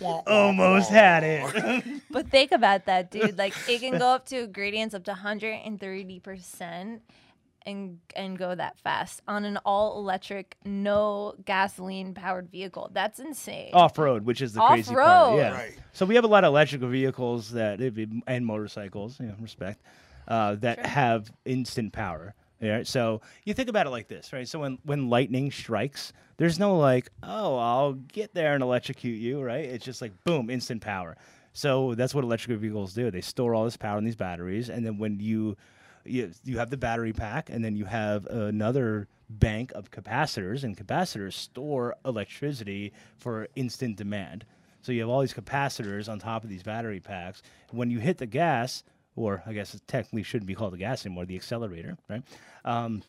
[0.26, 2.02] Almost had it.
[2.10, 3.36] But think about that, dude.
[3.38, 7.00] Like it can go up to gradients up to 130%
[7.66, 12.90] and and go that fast on an all electric, no gasoline powered vehicle.
[12.92, 13.70] That's insane.
[13.72, 15.06] Off road, which is the crazy part.
[15.06, 15.36] Off-road.
[15.36, 15.52] Yeah.
[15.52, 15.74] Right.
[15.92, 17.80] So we have a lot of electric vehicles that
[18.26, 19.82] and motorcycles, you know, respect,
[20.28, 22.34] uh, that have instant power.
[22.60, 22.84] Yeah.
[22.84, 24.46] So you think about it like this, right?
[24.46, 29.42] So when when lightning strikes, there's no like, oh, I'll get there and electrocute you,
[29.42, 29.64] right?
[29.64, 31.16] It's just like boom, instant power.
[31.54, 33.10] So that's what electric vehicles do.
[33.10, 35.56] They store all this power in these batteries, and then when you
[36.04, 40.76] you, you have the battery pack, and then you have another bank of capacitors, and
[40.76, 44.44] capacitors store electricity for instant demand.
[44.82, 47.42] So you have all these capacitors on top of these battery packs.
[47.70, 48.82] When you hit the gas,
[49.14, 52.22] or I guess it technically shouldn't be called the gas anymore, the accelerator, right?
[52.64, 53.02] Um,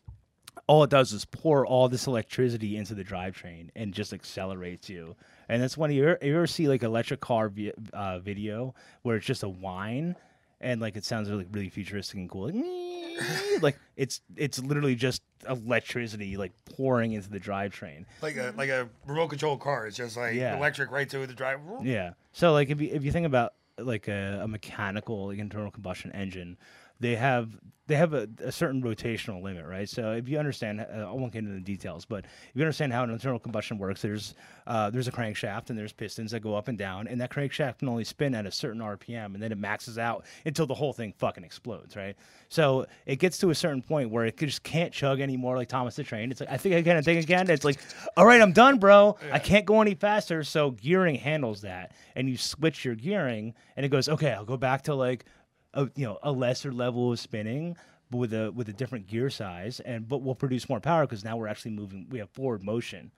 [0.68, 5.16] all it does is pour all this electricity into the drivetrain and just accelerates you.
[5.50, 9.18] And that's when you ever, you ever see like electric car vi- uh, video where
[9.18, 10.16] it's just a whine
[10.64, 12.50] and like it sounds really really futuristic and cool.
[12.52, 18.06] Like, like it's it's literally just electricity like pouring into the drivetrain.
[18.22, 19.88] Like a like a remote control car.
[19.88, 20.58] It's just like Yeah.
[20.58, 21.60] electric right to the drive.
[21.84, 22.14] Yeah.
[22.32, 26.12] So like if you if you think about like a, a mechanical like internal combustion
[26.12, 26.58] engine,
[27.04, 29.90] they have they have a, a certain rotational limit, right?
[29.90, 32.94] So if you understand, uh, I won't get into the details, but if you understand
[32.94, 34.36] how an internal combustion works, there's
[34.68, 37.80] uh, there's a crankshaft and there's pistons that go up and down, and that crankshaft
[37.80, 40.94] can only spin at a certain RPM, and then it maxes out until the whole
[40.94, 42.16] thing fucking explodes, right?
[42.48, 45.98] So it gets to a certain point where it just can't chug anymore, like Thomas
[45.98, 46.32] the Train.
[46.32, 47.50] It's like I think again, I think again.
[47.50, 47.80] It's like,
[48.16, 49.18] all right, I'm done, bro.
[49.30, 50.44] I can't go any faster.
[50.44, 54.56] So gearing handles that, and you switch your gearing, and it goes, okay, I'll go
[54.56, 55.26] back to like
[55.74, 57.76] a you know a lesser level of spinning
[58.12, 61.24] but with a with a different gear size and but we'll produce more power because
[61.24, 63.12] now we're actually moving we have forward motion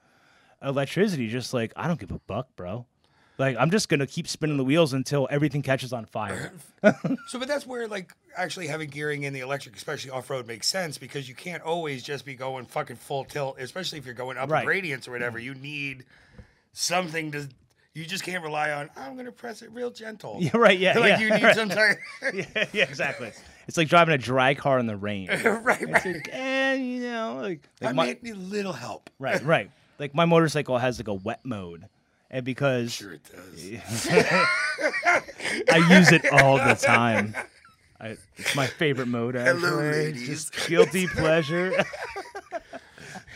[0.62, 2.86] electricity just like i don't give a buck bro
[3.38, 6.54] like i'm just gonna keep spinning the wheels until everything catches on fire
[7.28, 10.68] So, but that's where like actually having gearing in the electric, especially off road, makes
[10.68, 14.38] sense because you can't always just be going fucking full tilt, especially if you're going
[14.38, 14.64] up Right.
[14.64, 15.40] gradients or whatever.
[15.40, 15.46] Mm-hmm.
[15.48, 16.06] You need
[16.74, 17.50] something to.
[17.96, 18.90] You just can't rely on.
[18.98, 20.38] I'm gonna press it real gentle.
[20.40, 21.56] yeah right yeah like yeah, you need right.
[21.56, 21.98] some type.
[22.34, 23.32] yeah, yeah exactly
[23.68, 25.90] it's like driving a dry car in the rain right, right.
[25.90, 29.10] Like, and you know like, I like my- might need a little help.
[29.18, 31.86] right right like my motorcycle has like a wet mode
[32.30, 34.08] and because Sure, it does.
[35.72, 37.34] I use it all the time.
[38.02, 39.36] I, it's my favorite mode.
[39.38, 39.60] Actually.
[39.62, 40.28] Hello, ladies.
[40.28, 41.86] Just guilty pleasure.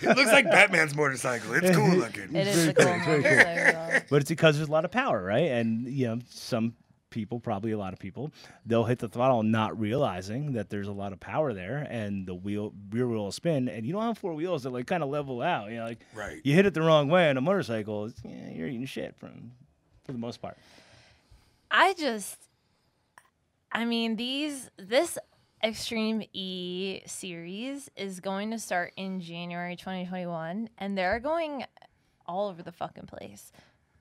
[0.02, 1.54] It looks like Batman's motorcycle.
[1.54, 2.36] It's cool looking.
[2.36, 4.02] It is a cool motorcycle.
[4.10, 5.52] but it's because there's a lot of power, right?
[5.52, 6.74] And you know, some
[7.12, 8.32] people, probably a lot of people,
[8.68, 12.36] they'll hit the throttle not realizing that there's a lot of power there, and the
[12.36, 15.10] wheel rear wheel will spin, and you don't have four wheels that like kind of
[15.10, 15.72] level out.
[15.72, 16.40] You know, like Right.
[16.44, 19.52] you hit it the wrong way on a motorcycle, it's, yeah, you're eating shit from
[20.06, 20.58] for the most part.
[21.72, 22.38] I just,
[23.72, 25.18] I mean, these this
[25.64, 31.66] Extreme E series is going to start in January 2021, and they're going
[32.26, 33.52] all over the fucking place.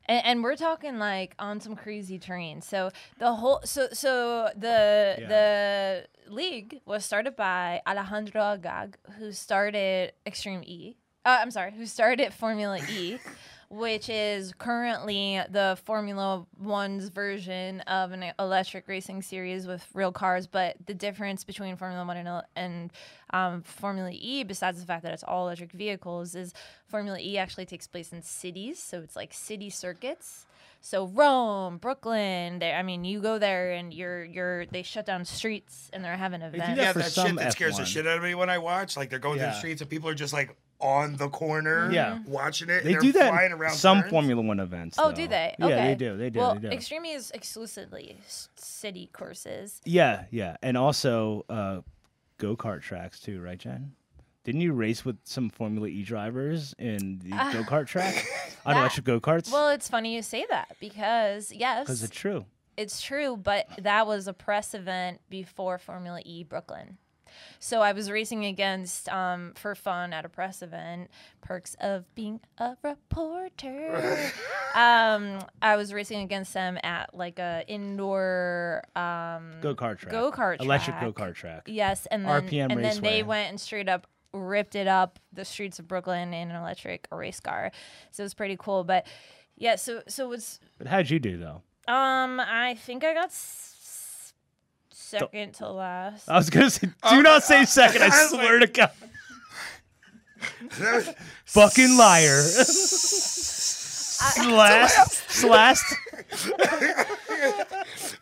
[0.06, 2.60] And, and we're talking like on some crazy terrain.
[2.62, 5.28] So the whole, so so the Yeah.
[5.28, 10.96] the league was started by Alejandro Agag, who started Extreme E.
[11.24, 13.18] Uh, I'm sorry, who started Formula E,
[13.70, 20.46] which is currently the Formula One's version of an electric racing series with real cars.
[20.46, 22.92] But the difference between Formula One and, and
[23.30, 26.54] um, Formula E, besides the fact that it's all electric vehicles, is
[26.86, 28.82] Formula E actually takes place in cities.
[28.82, 30.46] So it's like city circuits.
[30.80, 32.76] So Rome, Brooklyn, there.
[32.76, 36.40] I mean, you go there and you're you're they shut down streets and they're having
[36.40, 36.68] events.
[36.68, 37.86] that Yeah, for that some shit that scares the F1.
[37.86, 38.96] shit out of me when I watch.
[38.96, 42.20] Like they're going through the streets and people are just like on the corner, Yeah.
[42.26, 42.84] watching it.
[42.84, 44.10] They and do that flying around some turns.
[44.10, 44.96] Formula One events.
[44.98, 45.14] Oh, though.
[45.14, 45.54] do they?
[45.58, 46.16] Yeah, they do.
[46.16, 46.38] They do.
[46.38, 46.68] Well, they do.
[46.68, 48.16] Extreme E is exclusively
[48.54, 49.80] city courses.
[49.84, 51.80] Yeah, yeah, and also uh,
[52.38, 53.92] go kart tracks too, right, Jen?
[54.44, 58.24] Didn't you race with some Formula E drivers in the go kart track
[58.64, 59.52] on that- electric go karts?
[59.52, 62.46] Well, it's funny you say that because yes, Because it's true.
[62.76, 66.96] it's true, but that was a press event before Formula E Brooklyn.
[67.58, 71.10] So I was racing against um, for fun at a press event.
[71.40, 74.30] Perks of being a reporter.
[74.74, 80.10] um, I was racing against them at like a indoor um, Go kart track.
[80.10, 81.62] go kart Electric go kart track.
[81.66, 85.44] Yes, and then RPM and then they went and straight up ripped it up the
[85.44, 87.72] streets of Brooklyn in an electric race car.
[88.10, 88.84] So it was pretty cool.
[88.84, 89.06] But
[89.56, 91.62] yeah, so so it was But how'd you do though?
[91.90, 93.76] um I think I got s-
[95.08, 96.28] second to last.
[96.28, 98.02] I was gonna say, do oh not say second.
[98.02, 98.90] I I was swear to God,
[101.44, 102.42] fucking liar.
[104.48, 105.94] Last, last.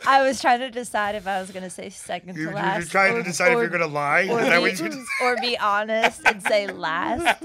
[0.06, 2.90] I was trying to decide if I was gonna say second You're, to you're last.
[2.90, 4.20] trying or, to decide if you're gonna lie.
[4.20, 7.42] Is or be, you or be honest and say last.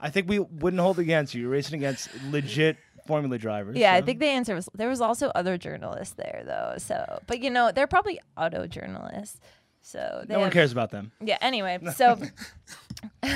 [0.00, 1.42] I think we wouldn't hold against you.
[1.42, 2.76] You're racing against legit
[3.06, 3.76] Formula drivers.
[3.76, 6.74] Yeah, I think the answer was there was also other journalists there though.
[6.78, 9.40] So, but you know, they're probably auto journalists.
[9.82, 11.12] So they no one have- cares about them.
[11.20, 11.38] Yeah.
[11.40, 12.18] Anyway, so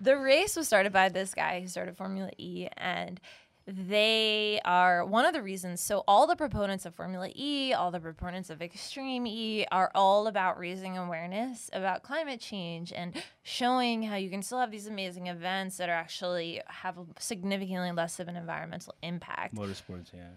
[0.00, 3.20] the race was started by this guy who started Formula E, and
[3.66, 5.80] they are one of the reasons.
[5.80, 10.26] So all the proponents of Formula E, all the proponents of Extreme E, are all
[10.26, 15.28] about raising awareness about climate change and showing how you can still have these amazing
[15.28, 20.28] events that are actually have significantly less of an environmental impact Motorsports, yeah.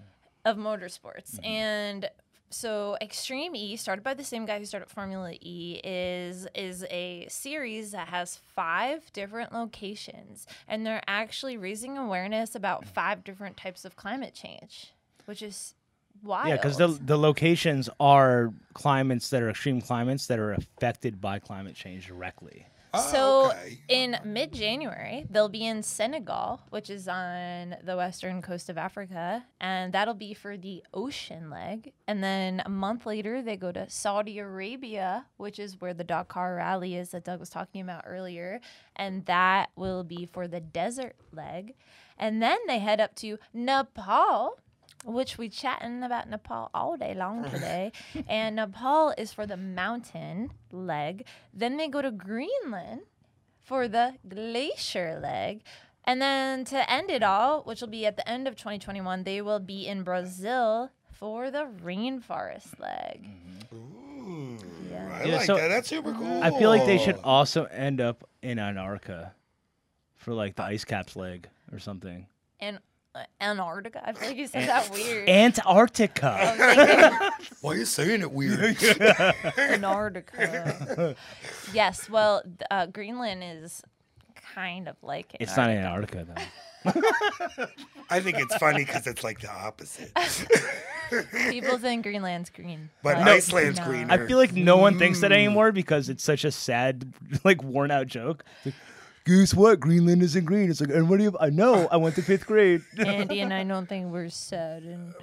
[0.45, 1.35] of motorsports.
[1.35, 1.45] Mm-hmm.
[1.45, 2.09] And
[2.49, 7.27] so Extreme E, started by the same guy who started Formula E, is is a
[7.29, 13.85] series that has five different locations, and they're actually raising awareness about five different types
[13.85, 14.93] of climate change,
[15.25, 15.75] which is
[16.23, 16.47] wild.
[16.47, 21.39] Yeah, because the the locations are climates that are extreme climates that are affected by
[21.39, 22.65] climate change directly.
[22.97, 23.79] Oh, so okay.
[23.87, 29.45] in mid January, they'll be in Senegal, which is on the western coast of Africa,
[29.59, 31.93] and that'll be for the ocean leg.
[32.07, 36.55] And then a month later, they go to Saudi Arabia, which is where the Dakar
[36.55, 38.59] rally is that Doug was talking about earlier,
[38.95, 41.75] and that will be for the desert leg.
[42.17, 44.59] And then they head up to Nepal,
[45.05, 47.91] which we chatting about Nepal all day long today.
[48.27, 51.25] and Nepal is for the mountain leg.
[51.53, 53.01] Then they go to Greenland
[53.61, 55.61] for the glacier leg.
[56.03, 59.41] And then to end it all, which will be at the end of 2021, they
[59.41, 63.27] will be in Brazil for the rainforest leg.
[63.73, 63.75] Mm-hmm.
[63.75, 64.57] Ooh,
[64.89, 65.09] Yeah.
[65.21, 65.67] I Yeah, like so- that.
[65.67, 66.19] That's super mm-hmm.
[66.21, 66.43] cool.
[66.43, 69.33] I feel like they should also end up in Antarctica
[70.15, 72.27] for like the ice caps leg or something.
[72.59, 72.79] And
[73.41, 74.01] Antarctica.
[74.07, 75.29] I feel like you said that weird.
[75.29, 77.31] Antarctica.
[77.61, 78.77] Why are you saying it weird?
[79.57, 81.15] Antarctica.
[81.73, 82.09] yes.
[82.09, 83.81] Well, uh, Greenland is
[84.53, 86.19] kind of like it's not Antarctica.
[86.19, 86.41] Antarctica though.
[88.09, 90.11] I think it's funny because it's like the opposite.
[91.49, 93.87] People think Greenland's green, But it's Iceland's not.
[93.87, 94.09] green.
[94.11, 97.11] I feel like no one thinks that anymore because it's such a sad,
[97.43, 98.45] like worn out joke.
[98.63, 98.75] Like,
[99.27, 99.81] Guess what?
[99.81, 100.69] Greenland isn't green.
[100.69, 101.35] It's like, and what do you?
[101.37, 101.89] I know.
[101.91, 102.81] I went to fifth grade.
[102.97, 104.83] Andy and I don't think we're sad.
[104.83, 105.13] And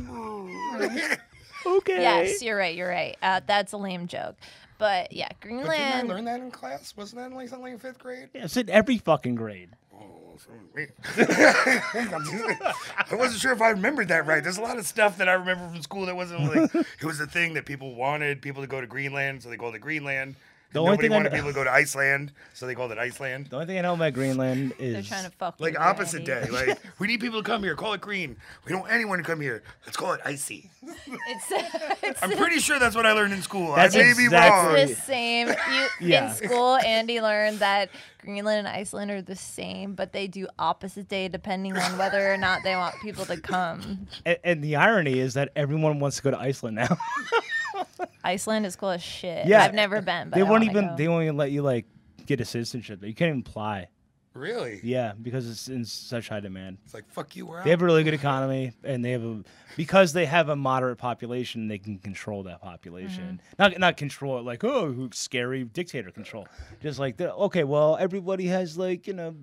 [1.66, 2.02] okay.
[2.02, 2.74] yes, you're right.
[2.74, 3.16] You're right.
[3.22, 4.34] Uh, that's a lame joke.
[4.78, 6.08] But yeah, But didn't I Greenland.
[6.08, 6.96] learn that in class?
[6.96, 8.30] Wasn't that like something in fifth grade?
[8.34, 9.70] Yeah, it's in every fucking grade.
[11.18, 11.82] I
[13.12, 14.42] wasn't sure if I remembered that right.
[14.42, 17.20] There's a lot of stuff that I remember from school that wasn't like it was
[17.20, 20.36] a thing that people wanted people to go to Greenland, so they go to Greenland.
[20.72, 22.76] The And only Nobody thing I wanted kn- people to go to Iceland, so they
[22.76, 23.46] called it Iceland.
[23.50, 25.86] The only thing I know about Greenland is They're trying to fuck Like with you,
[25.86, 26.46] opposite Andy.
[26.46, 26.66] day.
[26.68, 27.74] Like we need people to come here.
[27.74, 28.36] Call it green.
[28.64, 29.64] We don't want anyone to come here.
[29.84, 30.70] Let's call it icy.
[30.82, 33.74] It's, uh, it's I'm pretty sure that's what I learned in school.
[33.74, 34.88] That's I may be exactly- wrong.
[34.88, 35.48] the same.
[35.48, 36.30] You, Yeah.
[36.30, 37.90] In school, Andy learned that
[38.22, 42.36] Greenland and Iceland are the same, but they do opposite day depending on whether or
[42.36, 44.06] not they want people to come.
[44.24, 46.96] and, and the irony is that everyone wants to go to Iceland now.
[48.24, 49.46] Iceland is cool as shit.
[49.46, 49.62] Yeah.
[49.62, 50.96] I've never been, but they I won't even go.
[50.96, 51.86] they won't even let you like
[52.26, 53.02] get a citizenship.
[53.02, 53.88] You can't even apply.
[54.32, 54.78] Really?
[54.84, 56.78] Yeah, because it's in such high demand.
[56.84, 57.46] It's like fuck you.
[57.46, 57.64] We're out.
[57.64, 59.42] They have a really good economy, and they have a
[59.76, 61.66] because they have a moderate population.
[61.66, 63.40] They can control that population.
[63.42, 63.54] Mm-hmm.
[63.58, 66.46] Not not control it like oh scary dictator control.
[66.80, 69.34] Just like okay, well everybody has like you know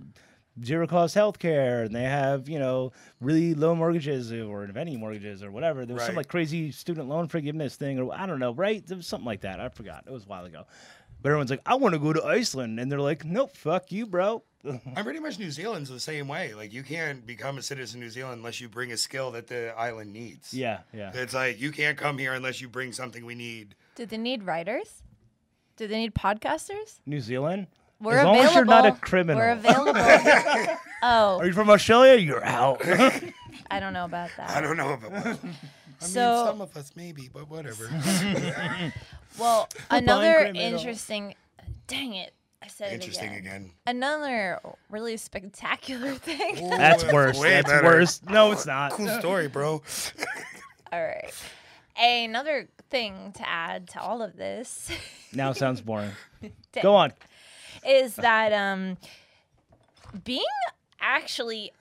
[0.63, 2.91] zero cost health care, and they have you know
[3.21, 5.85] really low mortgages or if any mortgages or whatever.
[5.85, 8.85] There was some like crazy student loan forgiveness thing or I don't know, right?
[8.85, 9.59] There was something like that.
[9.59, 10.03] I forgot.
[10.07, 10.65] It was a while ago.
[11.21, 14.05] But everyone's like, I want to go to Iceland, and they're like, Nope, fuck you,
[14.05, 14.43] bro.
[14.95, 16.53] I'm pretty much New Zealand's the same way.
[16.53, 19.47] Like you can't become a citizen of New Zealand unless you bring a skill that
[19.47, 20.53] the island needs.
[20.53, 21.11] yeah, yeah.
[21.13, 23.75] It's like you can't come here unless you bring something we need.
[23.95, 25.01] Do they need writers?
[25.77, 26.99] Do they need podcasters?
[27.05, 27.67] New Zealand.
[27.99, 28.49] We're as long available.
[28.49, 29.41] as you're not a criminal.
[29.41, 29.93] We're available.
[31.03, 32.17] oh, Are you from Australia?
[32.17, 32.81] You're out.
[33.71, 34.49] I don't know about that.
[34.51, 35.39] I don't know about that.
[36.01, 37.89] I So- mean, some of us maybe, but whatever.
[39.39, 41.35] Well, Fine another interesting.
[41.87, 42.33] Dang it!
[42.61, 43.55] I said Interesting it again.
[43.55, 43.71] again.
[43.85, 46.65] Another really spectacular thing.
[46.65, 47.39] Ooh, That's worse.
[47.39, 47.83] way That's better.
[47.85, 48.21] worse.
[48.27, 48.91] No, it's not.
[48.91, 49.81] Cool story, bro.
[50.91, 51.31] All right.
[51.99, 54.89] Another thing to add to all of this
[55.33, 56.11] Now sounds boring.
[56.81, 57.13] Go on.
[57.87, 58.97] Is that um,
[60.23, 60.43] being
[60.99, 61.71] actually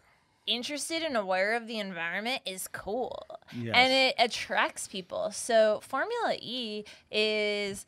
[0.46, 3.26] interested and aware of the environment is cool
[3.56, 3.72] Yes.
[3.74, 7.84] and it attracts people so formula e is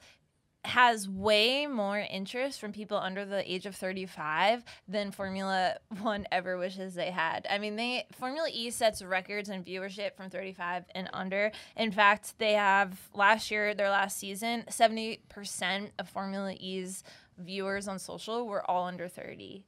[0.64, 6.58] has way more interest from people under the age of 35 than Formula 1 ever
[6.58, 7.46] wishes they had.
[7.48, 11.52] I mean, they Formula E sets records in viewership from 35 and under.
[11.76, 17.02] In fact, they have last year, their last season, 70% of Formula E's
[17.38, 19.64] viewers on social were all under 30.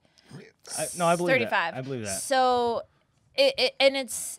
[0.78, 1.50] I, no, I believe 35.
[1.50, 1.74] that.
[1.74, 2.20] I believe that.
[2.20, 2.82] So,
[3.34, 4.38] it, it and it's.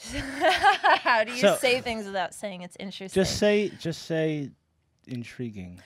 [0.12, 3.20] How do you So- say things without saying it's interesting?
[3.20, 4.50] Just say, just say,
[5.06, 5.82] intriguing.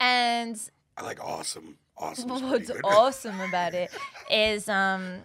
[0.00, 0.60] and
[0.96, 1.76] I like awesome.
[1.96, 2.28] Awesome.
[2.50, 3.90] what's awesome about it
[4.30, 5.16] is um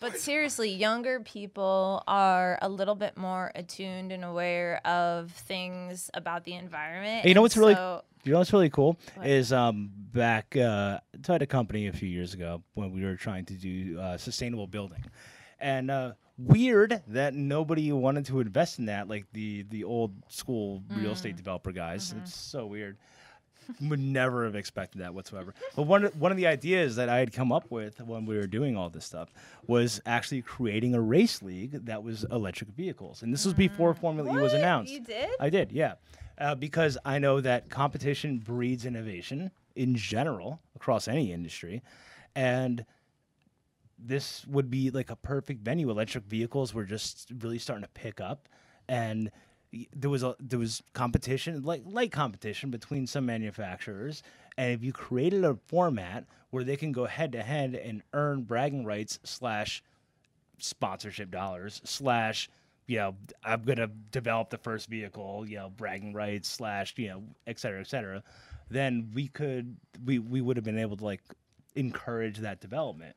[0.00, 6.44] but seriously younger people are a little bit more attuned and aware of things about
[6.44, 7.74] the environment you know what's really-
[8.24, 9.26] You know what's really cool What?
[9.26, 13.16] is um back uh I had a company a few years ago when we were
[13.16, 15.04] trying to do uh, sustainable building,
[15.60, 20.82] and uh, weird that nobody wanted to invest in that like the the old school
[20.96, 22.14] real estate developer guys.
[22.18, 22.96] It's so weird.
[23.82, 25.54] Would never have expected that whatsoever.
[25.76, 28.36] But one of- one of the ideas that I had come up with when we
[28.36, 29.32] were doing all this stuff
[29.66, 34.32] was actually creating a race league that was electric vehicles, and this was before Formula
[34.38, 34.92] E was announced.
[34.92, 35.94] you did I did, yeah.
[36.38, 41.82] Uh, because I know that competition breeds innovation in general across any industry.
[42.36, 42.84] And
[43.98, 45.90] this would be like a perfect venue.
[45.90, 48.48] Electric vehicles were just really starting to pick up.
[48.88, 49.30] And
[49.94, 54.22] there was a there was competition, like light competition between some manufacturers.
[54.56, 58.42] And if you created a format where they can go head to head and earn
[58.42, 59.82] bragging rights slash
[60.58, 62.50] sponsorship dollars slash
[62.88, 63.14] you know
[63.44, 67.60] i'm going to develop the first vehicle you know bragging rights slash you know et
[67.60, 68.24] cetera et cetera
[68.68, 71.22] then we could we we would have been able to like
[71.76, 73.14] encourage that development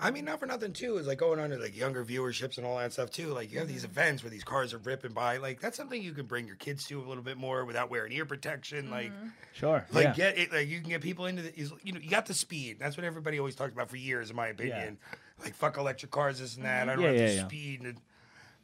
[0.00, 0.96] I mean, not for nothing too.
[0.96, 3.28] Is like going on to like younger viewerships and all that stuff too.
[3.28, 3.74] Like you have Mm-hmm.
[3.74, 5.36] these events where these cars are ripping by.
[5.36, 8.12] Like that's something you can bring your kids to a little bit more without wearing
[8.12, 8.90] ear protection.
[8.90, 9.28] Like, Mm-hmm.
[9.54, 10.12] sure like yeah.
[10.14, 10.52] get it.
[10.52, 11.52] Like you can get people into the.
[11.84, 12.78] You know, you got the speed.
[12.80, 14.98] That's what everybody always talked about for years, in my opinion.
[15.42, 16.88] Like fuck electric cars, this and that.
[16.88, 17.46] I don't Yeah, have yeah, the yeah.
[17.46, 17.80] speed.
[17.82, 17.96] And,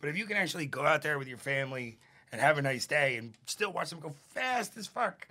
[0.00, 1.98] but if you can actually go out there with your family
[2.32, 5.28] and have a nice day and still watch them go fast as fuck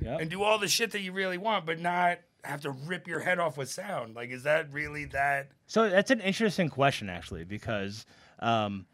[0.00, 0.20] Yep.
[0.20, 3.20] and do all the shit that you really want, but not have to rip your
[3.20, 4.14] head off with sound.
[4.14, 5.48] Like, is that really that?
[5.66, 8.06] So that's an interesting question, actually, because
[8.38, 8.86] um,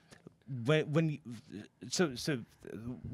[0.65, 1.19] when when
[1.89, 2.39] so so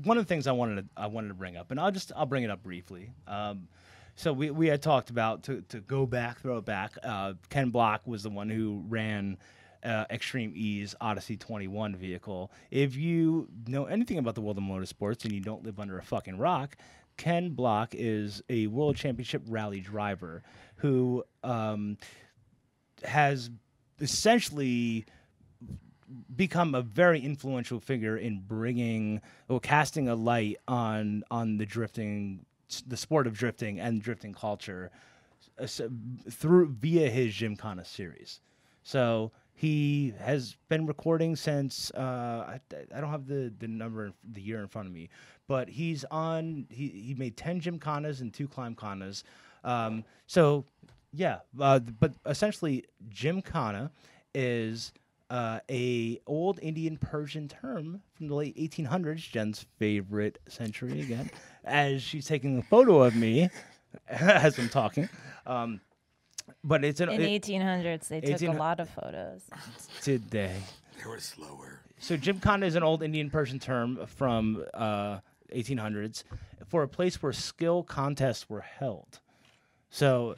[0.05, 2.13] one of the things I wanted to I wanted to bring up, and I'll just
[2.17, 3.11] I'll bring it up briefly.
[3.27, 3.69] Um,
[4.17, 6.93] so we, we had talked about to, to go back, throw it back.
[7.03, 9.39] Uh, Ken Block was the one who ran
[9.83, 12.53] uh, Extreme E's Odyssey 21 vehicle.
[12.71, 16.03] If you know anything about the world of motorsports and you don't live under a
[16.03, 16.77] fucking rock,
[17.21, 20.43] Ken Block is a world championship rally driver
[20.77, 21.99] who um,
[23.05, 23.51] has
[24.01, 25.05] essentially
[26.35, 32.47] become a very influential figure in bringing or casting a light on on the drifting
[32.87, 34.91] the sport of drifting and drifting culture
[35.59, 35.67] uh,
[36.31, 38.41] through via his Gymkhana series.
[38.83, 39.31] So
[39.61, 41.99] he has been recording since uh,
[42.49, 42.61] I,
[42.95, 45.11] I don't have the the number the year in front of me,
[45.49, 49.23] but he's on he he made ten Gymkhanas and two Climbkhanas.
[49.63, 50.65] Um, so
[51.13, 53.91] yeah, uh, but essentially Gymkhana
[54.35, 54.95] is
[55.29, 61.31] uh, a old Indian Persian term from the late 1800s, Jen's favorite century again,
[61.65, 63.51] as she's taking a photo of me
[64.09, 65.11] as I'm talking.
[65.45, 65.83] Um,
[66.63, 69.43] but it's an in it- 1800s they took a lot of photos
[70.03, 70.57] today.
[70.99, 71.81] They were slower.
[71.99, 75.19] So Gymkhana is an old Indian Persian term from uh,
[75.55, 76.25] 1800s
[76.67, 79.21] for a place where skill contests were held.
[79.91, 80.37] So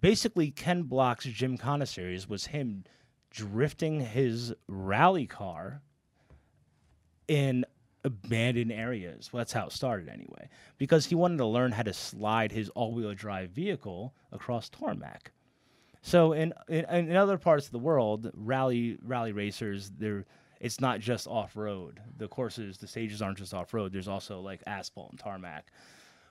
[0.00, 2.84] basically, Ken Block's Gymkhana series was him
[3.30, 5.82] drifting his rally car
[7.28, 7.64] in
[8.06, 9.30] abandoned areas.
[9.30, 10.48] Well, that's how it started anyway,
[10.78, 15.32] because he wanted to learn how to slide his all-wheel drive vehicle across tarmac.
[16.00, 20.24] So in, in in other parts of the world, rally rally racers, they're
[20.60, 22.00] it's not just off road.
[22.16, 23.92] The courses, the stages aren't just off road.
[23.92, 25.70] There's also like asphalt and tarmac.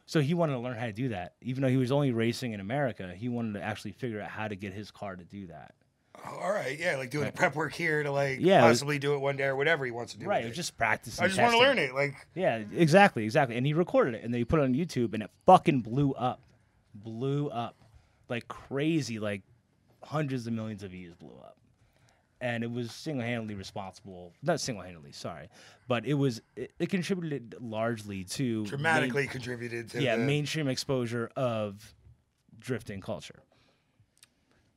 [0.08, 1.34] So he wanted to learn how to do that.
[1.42, 4.48] Even though he was only racing in America, he wanted to actually figure out how
[4.48, 5.76] to get his car to do that.
[6.28, 8.80] Oh, all right, yeah, like doing the prep work here to like Yeah, it was-
[8.80, 10.26] possibly do it one day or whatever he wants to do.
[10.26, 11.24] Right, it just practicing.
[11.24, 11.94] I just want to learn it.
[11.94, 13.56] Like, Yeah, exactly, exactly.
[13.58, 16.14] And he recorded it, and then he put it on YouTube, and it fucking blew
[16.14, 16.42] up,
[16.94, 17.76] blew up
[18.30, 19.20] like crazy.
[19.20, 19.42] Like
[20.04, 21.58] hundreds of millions of views blew up,
[22.42, 24.34] and it was single-handedly responsible.
[24.44, 25.50] Not single-handedly, sorry,
[25.88, 30.02] but it was it, it contributed largely to main- dramatically contributed to.
[30.02, 31.94] yeah, the, mainstream exposure of
[32.60, 33.42] drifting culture.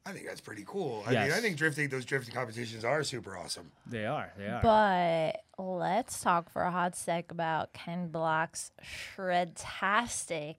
[0.08, 1.04] I think that's pretty cool.
[1.06, 3.70] I mean, I think drifting, those drifting competitions are super awesome.
[3.86, 4.62] They are, they are.
[4.62, 10.56] But let's talk for a hot sec about Ken Block's shredtastic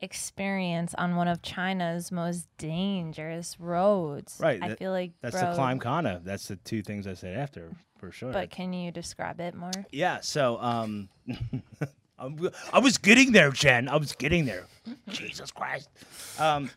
[0.00, 4.38] experience on one of China's most dangerous roads.
[4.40, 6.22] Right, I that- feel like That's bro, the climb kana.
[6.24, 8.32] That's the two things I said after for sure.
[8.32, 9.70] But can you describe it more?
[9.90, 11.10] Yeah, so um
[12.18, 13.88] I'm, I was getting there, Jen.
[13.88, 14.64] I was getting there.
[15.08, 15.90] Jesus Christ.
[16.38, 16.70] Um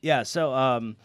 [0.00, 0.96] yeah, so um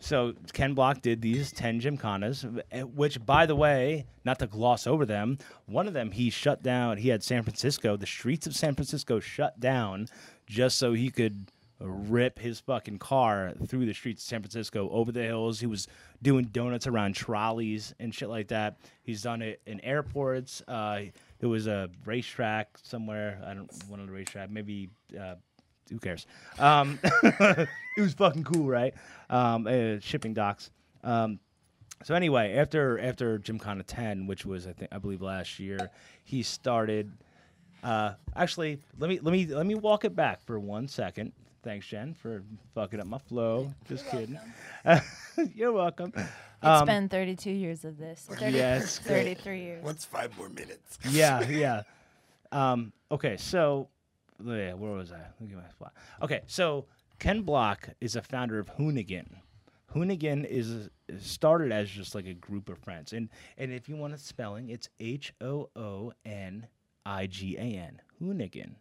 [0.00, 4.86] so Ken Block did these 10 gymkhanas, eh, which by the way, not to gloss
[4.86, 6.96] over them, one of them he shut down.
[6.96, 10.08] He had San Francisco, the streets of San Francisco shut down
[10.46, 15.12] just so he could rip his fucking car through the streets of San Francisco over
[15.12, 15.60] the hills.
[15.60, 15.88] He was
[16.22, 18.78] doing donuts around trolleys and shit like that.
[19.02, 20.62] He's done it in airports.
[20.68, 21.04] Uh,
[21.38, 23.40] there was a racetrack somewhere.
[23.44, 24.50] I don't one of the racetrack.
[24.50, 25.36] Maybe uh,
[25.90, 26.26] who cares?
[26.58, 27.68] Um, it
[27.98, 28.94] was fucking cool, right?
[29.28, 30.70] Um, uh, shipping docks.
[31.04, 31.38] Um,
[32.02, 35.90] so anyway, after after Gymkhana 10, which was I think I believe last year,
[36.24, 37.12] he started.
[37.82, 41.32] Uh, actually, let me let me let me walk it back for one second.
[41.62, 42.42] Thanks, Jen, for
[42.74, 43.70] fucking up my flow.
[43.86, 44.38] Just kidding.
[45.54, 46.10] You're welcome.
[46.16, 46.26] It's
[46.62, 48.26] Um, been 32 years of this.
[48.30, 48.98] 30, Yes.
[48.98, 49.84] 33 years.
[49.84, 50.98] What's five more minutes?
[51.10, 51.82] yeah, yeah.
[52.50, 53.88] Um, okay, so
[54.46, 55.20] Oh, yeah, where was I?
[55.40, 55.92] Look at my spot.
[56.22, 56.86] Okay, so
[57.18, 59.26] Ken Block is a founder of Hoonigan.
[59.94, 63.28] Hoonigan is is started as just like a group of friends, and
[63.58, 66.66] and if you want a spelling, it's H O O N
[67.04, 68.00] I G A N.
[68.22, 68.74] Hoonigan.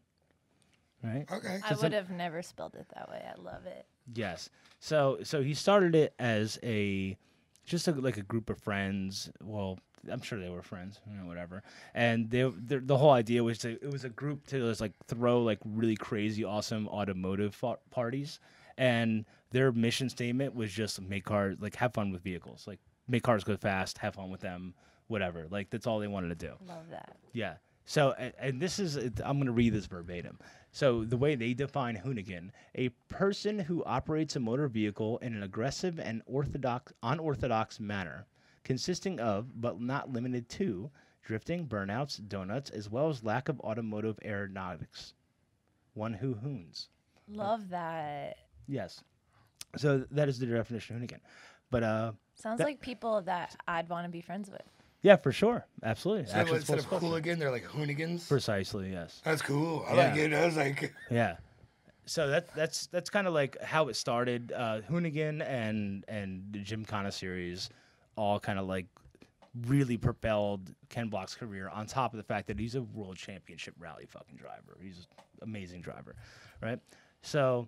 [1.03, 1.25] Right.
[1.31, 1.59] Okay.
[1.67, 3.23] I would have never spelled it that way.
[3.25, 3.85] I love it.
[4.13, 4.49] Yes.
[4.79, 7.17] So so he started it as a
[7.65, 9.31] just a, like a group of friends.
[9.41, 9.79] Well,
[10.11, 11.63] I'm sure they were friends, you know, whatever.
[11.93, 15.41] And they, the whole idea was to it was a group to just like throw
[15.41, 18.39] like really crazy awesome automotive fa- parties.
[18.77, 23.23] And their mission statement was just make cars like have fun with vehicles, like make
[23.23, 24.73] cars go fast, have fun with them,
[25.07, 25.47] whatever.
[25.49, 26.53] Like that's all they wanted to do.
[26.67, 27.17] Love that.
[27.33, 27.55] Yeah.
[27.89, 30.37] So, and, and this is, I'm going to read this verbatim.
[30.71, 35.41] So, the way they define hoonigan, a person who operates a motor vehicle in an
[35.41, 38.27] aggressive and orthodox, unorthodox manner,
[38.63, 40.89] consisting of, but not limited to,
[41.23, 45.13] drifting, burnouts, donuts, as well as lack of automotive aeronautics.
[45.93, 46.89] One who hoons.
[47.27, 48.37] Love that.
[48.67, 49.03] Yes.
[49.77, 51.19] So, that is the definition of hoonigan.
[51.69, 54.61] But, uh, Sounds That- like people that I'd want to be friends with.
[55.01, 55.65] yeah, for sure.
[55.83, 56.25] Absolutely.
[56.25, 57.05] So Action instead of sports culture.
[57.05, 58.27] hooligan, they're like hoonigans.
[58.29, 59.21] Precisely, yes.
[59.25, 59.83] That's cool.
[59.87, 60.07] I Yeah.
[60.09, 60.33] like it.
[60.41, 61.35] I was like, Yeah.
[62.05, 64.51] So that that's that's kind of like how it started.
[64.51, 67.69] Uh, Hoonigan and and the Gymkhana series
[68.19, 68.85] all kind of like
[69.67, 71.69] really propelled Ken Block's career.
[71.69, 74.77] On top of the fact that he's a world championship rally fucking driver.
[74.81, 76.15] He's an amazing driver,
[76.61, 76.79] right?
[77.21, 77.67] So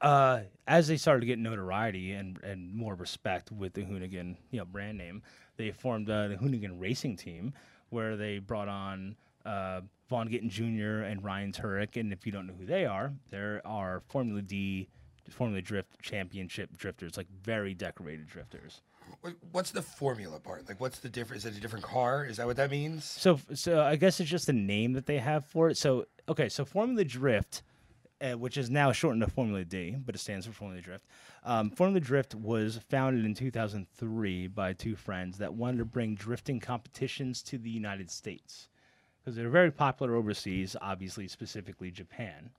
[0.00, 4.58] uh, as they started to get notoriety and, and more respect with the Hoonigan, you
[4.58, 5.22] know, brand name,
[5.56, 7.52] they formed uh, the Hoonigan Racing Team,
[7.90, 11.04] where they brought on uh, Vaughn Gittin Jr.
[11.04, 11.98] and Ryan Tuerck.
[11.98, 14.88] And if you don't know who they are, there are Formula D,
[15.30, 18.82] Formula Drift Championship drifters, like very decorated drifters.
[19.20, 20.68] What- what's the formula part?
[20.68, 21.44] Like, what's the difference?
[21.44, 22.24] Is it a different car?
[22.24, 23.04] Is that what that means?
[23.04, 25.76] So, so I guess it's just the name that they have for it.
[25.76, 27.62] So, okay, so Formula Drift,
[28.20, 31.04] uh, which is now shortened to Formula D, but it stands for Formula Drift.
[31.44, 36.58] Um, Formula Drift was founded in 2003 by two friends that wanted to bring drifting
[36.60, 38.68] competitions to the United States
[39.18, 42.50] because they're very popular overseas, obviously, specifically Japan,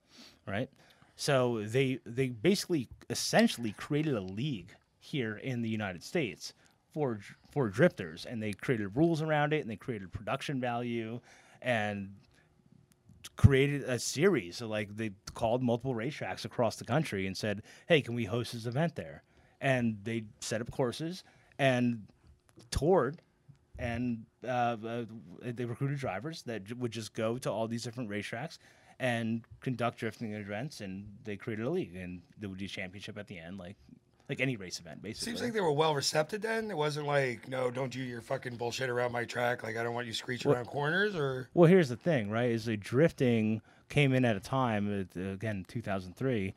[0.46, 0.70] right?
[1.16, 4.76] So they they basically essentially created a league
[5.08, 6.54] here in the United States
[6.94, 7.20] for
[7.52, 11.20] for drifters, and they created rules around it, and they created production value,
[11.62, 12.14] and
[13.36, 14.58] created a series.
[14.58, 18.54] So like they called multiple racetracks across the country and said, "Hey, can we host
[18.54, 19.24] this event there?"
[19.60, 21.24] And they set up courses
[21.58, 22.08] and
[22.70, 23.22] toured
[23.80, 25.06] and uh, uh,
[25.42, 28.58] they recruited drivers that would just go to all these different racetracks
[29.00, 33.18] and conduct drifting events, and they created a league, and there would be a championship
[33.18, 33.76] at the end, like
[34.30, 35.32] like any race event, basically.
[35.32, 36.70] Seems like they were well receptive then.
[36.70, 39.64] It wasn't like, no, don't do your fucking bullshit around my track.
[39.64, 41.50] Like, I don't want you screeching around corners or.
[41.54, 42.52] Well, here's the thing, right?
[42.52, 46.54] Is the drifting came in at a time, uh, again, 2003.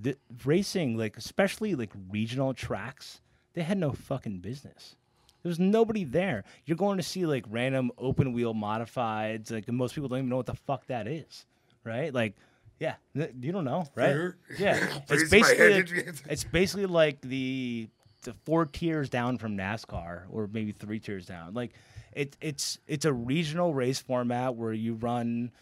[0.00, 3.20] The racing, like especially like regional tracks,
[3.54, 4.96] they had no fucking business.
[5.42, 6.44] There was nobody there.
[6.64, 9.50] You're going to see like random open wheel modifieds.
[9.50, 11.44] Like most people don't even know what the fuck that is,
[11.84, 12.12] right?
[12.14, 12.36] Like,
[12.80, 14.32] yeah, you don't know, right?
[14.58, 15.84] Yeah, it's basically
[16.28, 17.88] it's basically like the
[18.22, 21.54] the four tiers down from NASCAR, or maybe three tiers down.
[21.54, 21.72] Like
[22.12, 25.52] it, it's it's a regional race format where you run,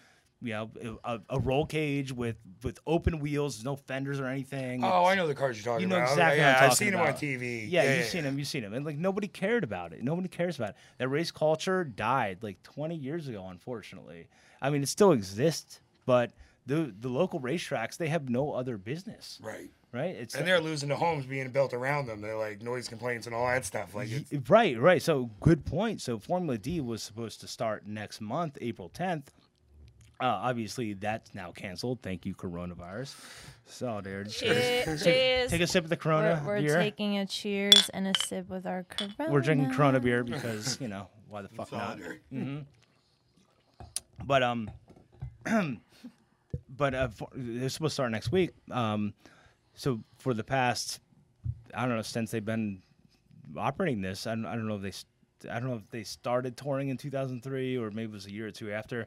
[0.40, 0.70] you know,
[1.04, 4.82] a, a roll cage with with open wheels, no fenders or anything.
[4.84, 5.96] Oh, I know the cars you're talking about.
[5.96, 6.12] You know about.
[6.12, 7.12] exactly Yeah, what I'm I've seen them on.
[7.14, 7.66] TV.
[7.68, 8.38] Yeah, you've seen them.
[8.38, 10.02] You've seen them, and like nobody cared about it.
[10.04, 10.76] Nobody cares about it.
[10.98, 14.28] That race culture died like 20 years ago, unfortunately.
[14.62, 16.32] I mean, it still exists, but
[16.68, 19.70] the the local racetracks they have no other business, Right.
[19.90, 20.14] right?
[20.14, 22.20] It's And they're losing the homes being built around them.
[22.20, 23.94] They're like noise complaints and all that stuff.
[23.94, 25.00] Like, it's, Right, right.
[25.02, 26.00] So good point.
[26.02, 29.24] So Formula D was supposed to start next month, April 10th.
[30.20, 32.00] Uh, obviously, that's now canceled.
[32.02, 33.14] Thank you, coronavirus.
[33.66, 34.30] Solidarity.
[34.30, 35.02] Cheers.
[35.02, 35.50] Take, cheers.
[35.52, 36.78] take a sip of the Corona we're we're beer.
[36.78, 39.30] taking a cheers and a sip with our Corona.
[39.32, 41.98] we're drinking Corona beer because you know why the fuck not.
[41.98, 42.64] Solidarity.
[44.26, 44.70] But um,
[46.78, 48.52] but uh, for, it's supposed to start next week.
[48.70, 49.12] Um,
[49.74, 51.00] so for the past,
[51.74, 52.80] I don't know, since they've been
[53.56, 56.56] operating this, I don't, I don't know if they, I don't know if they started
[56.56, 59.06] touring in 2003 or maybe it was a year or two after.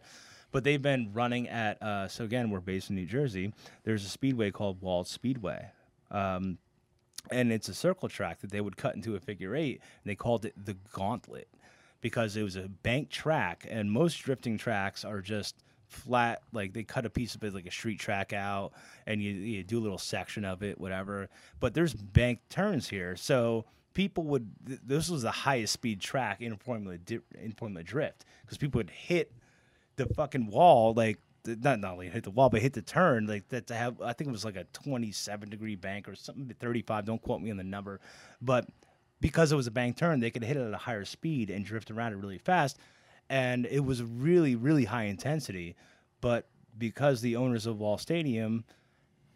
[0.51, 1.81] But they've been running at.
[1.81, 3.53] Uh, so again, we're based in New Jersey.
[3.85, 5.71] There's a speedway called Wall Speedway.
[6.11, 6.57] Um,
[7.29, 10.15] and it's a circle track that they would cut into a figure eight, and they
[10.15, 11.47] called it the Gauntlet
[12.01, 15.55] because it was a bank track, and most drifting tracks are just
[15.91, 18.71] flat, like they cut a piece of it like a street track out,
[19.05, 21.29] and you, you do a little section of it, whatever.
[21.59, 24.49] But there's bank turns here, so people would.
[24.65, 28.79] Th- this was the highest speed track in Formula Di- in Formula Drift because people
[28.79, 29.31] would hit
[29.97, 33.47] the fucking wall like not not only hit the wall but hit the turn like
[33.49, 37.05] that to have I think it was like a 27 degree bank or something 35
[37.05, 37.99] don't quote me on the number
[38.41, 38.67] but
[39.19, 41.65] because it was a bank turn they could hit it at a higher speed and
[41.65, 42.77] drift around it really fast
[43.31, 45.75] and it was really really high intensity
[46.19, 48.63] but because the owners of Wall Stadium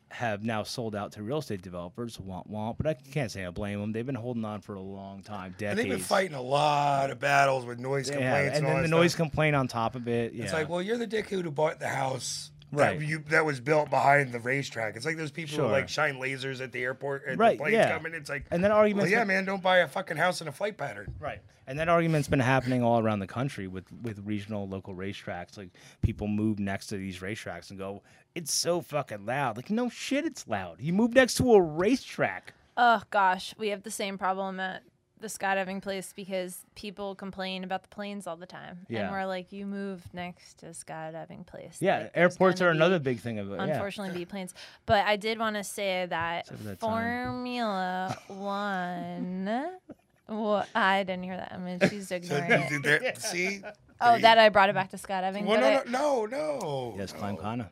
[0.09, 3.49] have now sold out to real estate developers womp womp but I can't say I
[3.49, 5.79] blame them they've been holding on for a long time decades.
[5.79, 8.57] and they've been fighting a lot of battles with noise yeah, complaints.
[8.57, 10.43] and all then the noise complaint on top of it yeah.
[10.43, 12.51] It's like, well, you're the dickhead who bought the house.
[12.75, 12.99] Right.
[12.99, 14.95] That, you, that was built behind the racetrack.
[14.95, 15.65] It's like those people Sure.
[15.65, 17.91] who like shine lasers at the airport and Right, the planes yeah.
[17.91, 18.13] coming.
[18.13, 20.47] It's like, and that well, argument's yeah, been- man, don't buy a fucking house in
[20.47, 21.13] a flight pattern.
[21.19, 21.41] Right.
[21.67, 25.57] And that argument's been happening all around the country with, with regional local racetracks.
[25.57, 25.69] Like
[26.01, 28.03] people move next to these racetracks and go,
[28.35, 29.57] It's so fucking loud.
[29.57, 30.77] Like, no shit, it's loud.
[30.79, 32.53] You move next to a racetrack.
[32.77, 34.83] Oh gosh, we have the same problem at
[35.25, 39.01] the skydiving place because people complain about the planes all the time, Yeah.
[39.03, 41.77] and we're like, you moved next to a skydiving place.
[41.79, 43.55] Yeah, Like, airports gonna are another big thing of it.
[43.55, 43.63] Yeah.
[43.63, 44.53] Unfortunately, be planes.
[44.85, 46.79] But I did want to say that that.
[46.79, 49.65] Formula One.
[50.27, 51.51] Well, I didn't hear that.
[51.53, 52.81] I mean, she's So, ignoring it.
[52.83, 53.61] there- see?
[54.01, 55.45] Oh, There that I brought it back to skydiving.
[55.45, 56.95] Well, no, no, no, no.
[56.97, 57.41] Yes, climb no.
[57.41, 57.69] Kana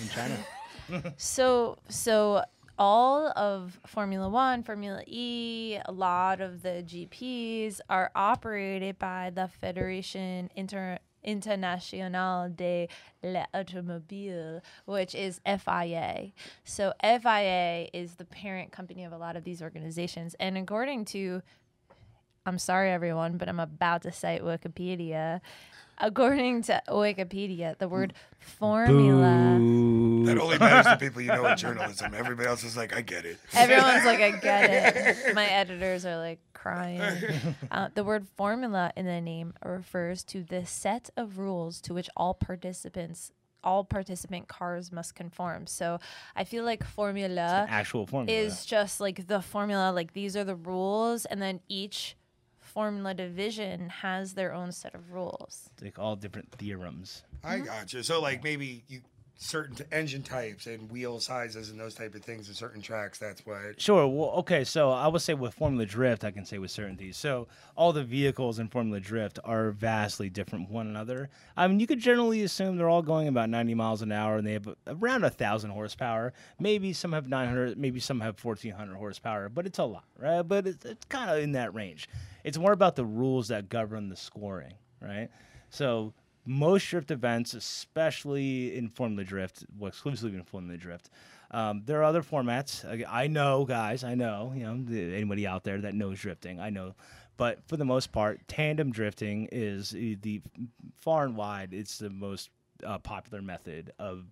[0.00, 1.14] in China.
[1.16, 2.42] So so
[2.78, 9.48] all of Formula One, Formula E, a lot of the GPs are operated by the
[9.48, 12.88] Federation Inter Internationale de
[13.22, 16.32] l'Automobile, which is FIA.
[16.64, 20.36] So FIA is the parent company of a lot of these organizations.
[20.38, 21.42] And according to
[22.46, 25.40] I'm sorry everyone, but I'm about to cite Wikipedia.
[25.98, 29.58] According to Wikipedia, the word formula
[30.26, 32.12] That only matters to people you know in journalism.
[32.14, 33.38] Everybody else is like, I get it.
[33.54, 35.34] Everyone's like, I get it.
[35.34, 37.00] My editors are like crying.
[37.70, 42.08] Uh, the word formula in the name refers to the set of rules to which
[42.16, 43.32] all participants,
[43.62, 45.66] all participant cars must conform.
[45.66, 45.98] So
[46.34, 48.38] I feel like formula Actual formula.
[48.38, 52.16] is just like the formula, like these are the rules, and then each
[52.76, 55.70] formula division has their own set of rules.
[55.80, 57.22] like all different theorems.
[57.42, 58.02] I got you.
[58.02, 59.00] So, like, maybe you
[59.38, 63.18] certain engine types and wheel sizes and those type of things in certain tracks.
[63.18, 63.80] That's what.
[63.80, 64.06] Sure.
[64.06, 64.64] Well, okay.
[64.64, 67.12] So I would say with Formula Drift, I can say with certainty.
[67.12, 71.28] So all the vehicles in Formula Drift are vastly different from one another.
[71.56, 74.46] I mean, you could generally assume they're all going about 90 miles an hour and
[74.46, 76.32] they have around a thousand horsepower.
[76.58, 80.42] Maybe some have 900, maybe some have 1400 horsepower, but it's a lot, right?
[80.42, 82.08] But it's, it's kind of in that range.
[82.42, 85.28] It's more about the rules that govern the scoring, right?
[85.68, 86.14] So
[86.46, 91.10] most drift events, especially in Formula Drift, well, exclusively in Formula Drift.
[91.50, 92.84] Um, there are other formats.
[93.08, 94.04] I, know, guys.
[94.04, 94.52] I know.
[94.54, 96.94] You know, anybody out there that knows drifting, I know.
[97.36, 100.42] But for the most part, tandem drifting is the, the
[100.96, 101.72] far and wide.
[101.72, 102.50] It's the most
[102.84, 104.24] uh, popular method of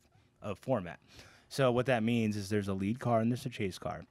[0.43, 1.01] of format.
[1.49, 4.05] So what that means is there's a lead car and there's a chase car.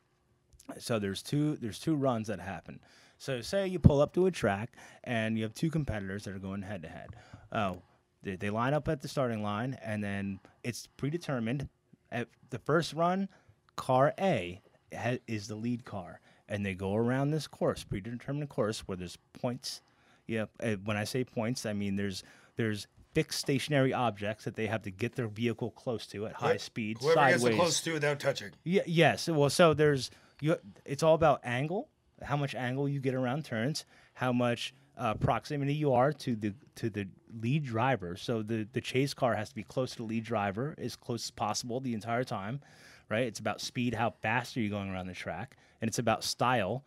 [0.80, 2.80] So there's two there's two runs that happen.
[3.18, 4.72] So say you pull up to a track
[5.04, 7.10] and you have two competitors that are going head to head.
[7.52, 7.82] Oh,
[8.24, 11.68] they, they line up at the starting line and then it's predetermined.
[12.12, 13.28] At the first run,
[13.76, 14.62] car A
[14.96, 19.18] ha- is the lead car, and they go around this course, predetermined course, where there's
[19.34, 19.82] points.
[20.28, 22.24] Yeah, uh, when I say points, I mean there's
[22.56, 26.58] there's fixed stationary objects that they have to get their vehicle close to at high
[26.58, 27.42] speed, Whoever sideways.
[27.44, 28.52] gets the close to without touching.
[28.64, 29.28] Yeah, yes.
[29.28, 30.58] Well, so there's you.
[30.86, 31.90] It's all about angle,
[32.22, 36.54] how much angle you get around turns, how much uh, proximity you are to the
[36.76, 37.08] to the
[37.42, 38.16] lead driver.
[38.16, 41.26] So the the chase car has to be close to the lead driver as close
[41.26, 42.62] as possible the entire time,
[43.10, 43.26] right?
[43.26, 46.84] It's about speed, how fast are you going around the track, and it's about style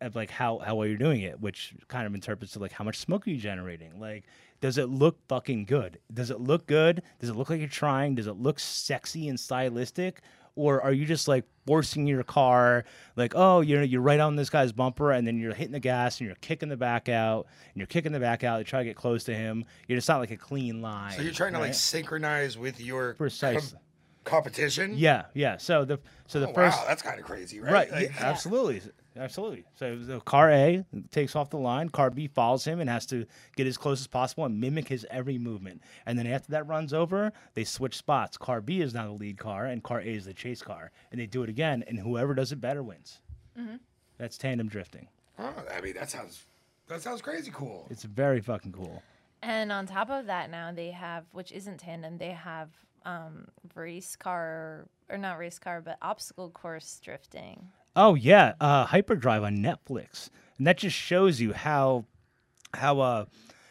[0.00, 2.84] of like how how well you're doing it, which kind of interprets to like how
[2.84, 3.98] much smoke are you generating?
[3.98, 4.24] Like,
[4.60, 5.98] does it look fucking good?
[6.12, 7.02] Does it look good?
[7.20, 8.16] Does it look like you're trying?
[8.16, 10.20] Does it look sexy and stylistic?
[10.54, 12.84] Or are you just like forcing your car,
[13.16, 16.20] like, oh, you're you're right on this guy's bumper, and then you're hitting the gas
[16.20, 18.58] and you're kicking the back out, and you're kicking the back out.
[18.58, 19.64] You try to get close to him.
[19.88, 21.12] You're just not like a clean line.
[21.12, 23.78] So you're trying to like synchronize with your Precisely.
[24.24, 24.92] Competition.
[24.96, 25.56] yeah, yeah.
[25.56, 27.72] So the so the Oh, first wow, that's kind of crazy, right?
[27.72, 27.90] Right.
[27.92, 28.80] Like, yeah, absolutely.
[29.14, 29.64] Absolutely.
[29.74, 33.26] So the car A takes off the line, car B follows him and has to
[33.56, 35.82] get as close as possible and mimic his every movement.
[36.06, 38.38] And then after that runs over, they switch spots.
[38.38, 40.92] Car B is now the lead car and car A is the chase car.
[41.10, 43.20] And they do it again and whoever does it better wins.
[43.58, 43.76] Mm-hmm.
[44.16, 45.08] That's tandem drifting.
[45.38, 46.46] Oh, I mean, that sounds
[46.88, 47.86] that sounds crazy cool.
[47.90, 49.02] It's very fucking cool.
[49.42, 52.70] And on top of that, now they have, which isn't tandem, they have
[53.04, 57.68] um, race car, or not race car, but obstacle course drifting.
[57.94, 62.04] Oh yeah, uh, Hyperdrive on Netflix, and that just shows you how
[62.74, 63.24] how uh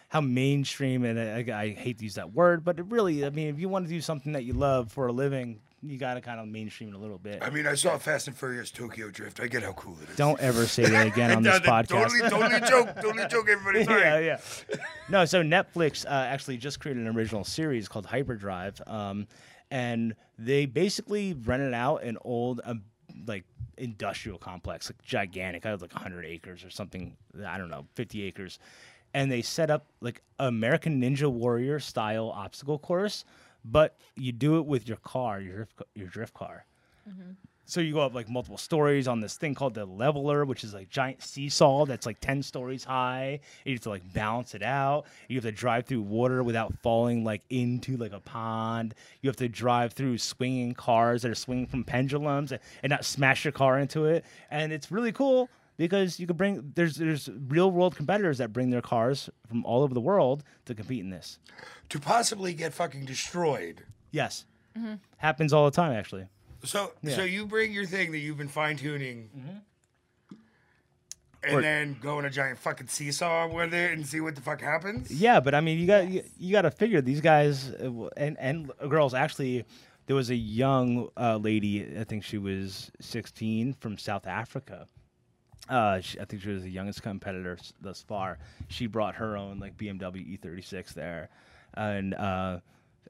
[0.09, 3.47] how mainstream and I, I hate to use that word, but it really, I mean,
[3.47, 6.21] if you want to do something that you love for a living, you got to
[6.21, 7.39] kind of mainstream it a little bit.
[7.41, 9.39] I mean, I saw Fast and Furious Tokyo Drift.
[9.39, 10.15] I get how cool it is.
[10.15, 11.88] Don't ever say that again on No, this podcast.
[11.88, 12.95] Totally, totally a joke.
[13.01, 13.49] Totally joke.
[13.49, 14.01] Everybody, sorry.
[14.01, 14.75] yeah, yeah.
[15.09, 19.27] No, so Netflix uh, actually just created an original series called Hyperdrive, um,
[19.71, 22.84] and they basically rented out an old, um,
[23.25, 23.45] like
[23.77, 25.65] industrial complex, like gigantic.
[25.65, 27.15] I was like 100 acres or something.
[27.45, 28.59] I don't know, 50 acres,
[29.15, 33.25] and they set up like American Ninja Warrior style obstacle course,
[33.64, 36.66] but you do it with your car, your drift, your drift car.
[37.09, 37.32] Mm-hmm.
[37.66, 40.74] So you go up like multiple stories on this thing called the leveler, which is
[40.74, 43.39] like giant seesaw that's like ten stories high.
[43.64, 45.05] You have to like balance it out.
[45.30, 48.93] You have to drive through water without falling like into like a pond.
[49.22, 53.05] You have to drive through swinging cars that are swinging from pendulums and, and not
[53.05, 54.26] smash your car into it.
[54.49, 55.47] And it's really cool
[55.88, 59.82] because you can bring there's there's real world competitors that bring their cars from all
[59.84, 61.39] over the world to compete in this.
[61.89, 63.84] To possibly get fucking destroyed.
[64.11, 64.45] Yes,
[65.17, 66.25] happens all the time actually.
[66.63, 67.15] So, Yeah.
[67.15, 69.29] so you bring your thing that you've been fine tuning,
[71.43, 74.41] and Or- then go on a giant fucking seesaw with it and see what the
[74.41, 75.09] fuck happens.
[75.11, 78.38] Yeah, but I mean, you got you, you got to figure these guys uh, and
[78.39, 79.13] and girls.
[79.15, 79.65] Actually,
[80.05, 81.97] there was a young uh, lady.
[81.99, 84.88] I think she was 16 from South Africa.
[85.70, 88.39] Uh, she, I think she was the youngest competitor s- thus far.
[88.68, 91.30] She brought her own like BMW E36 there,
[91.76, 92.59] and uh,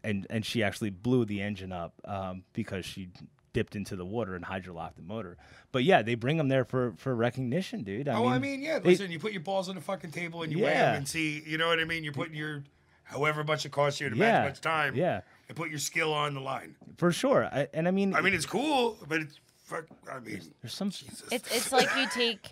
[0.04, 3.10] and and she actually blew the engine up um, because she
[3.54, 5.38] dipped into the water and hydrolocked the motor.
[5.72, 8.08] But yeah, they bring them there for for recognition, dude.
[8.08, 8.80] I oh, mean, I mean, yeah.
[8.80, 10.94] they- Listen, you put your balls on the fucking table and you weigh 'em Yeah.
[10.96, 11.42] and see.
[11.46, 12.04] You know what I mean?
[12.04, 12.64] You're putting your
[13.04, 14.96] however much it costs you to Yeah, match much time.
[14.96, 15.22] yeah.
[15.50, 16.76] And put your skill on the line.
[16.98, 17.46] for sure.
[17.46, 19.40] I, and I mean, I mean, it's cool, but it's
[19.72, 19.86] fuck.
[20.12, 21.24] I mean, there's some Jesus.
[21.32, 22.52] It's it's like you take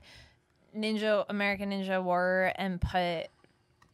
[0.75, 3.27] Ninja American Ninja Warrior and put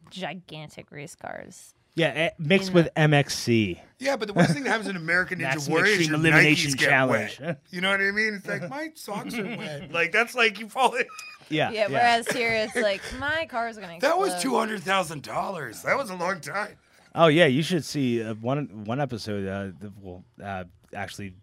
[0.10, 1.74] gigantic race cars.
[1.96, 3.80] Yeah, eh, mixed in with MXC.
[4.00, 6.72] Yeah, but the worst thing that happens in American Ninja Maximum Warrior is your Elimination
[6.72, 7.40] Nikes get Challenge.
[7.40, 7.62] wet.
[7.72, 8.34] You know what I mean?
[8.36, 9.92] It's like my socks are wet.
[9.92, 11.06] Like that's like you fall in.
[11.50, 14.00] Yeah, Yeah, whereas here it's like my car's gonna.
[14.02, 15.84] That was two hundred thousand dollars.
[15.84, 16.76] That was a long time.
[17.14, 19.48] Oh yeah, you should see uh, one one episode.
[19.48, 21.34] Uh, the, well, uh, actually,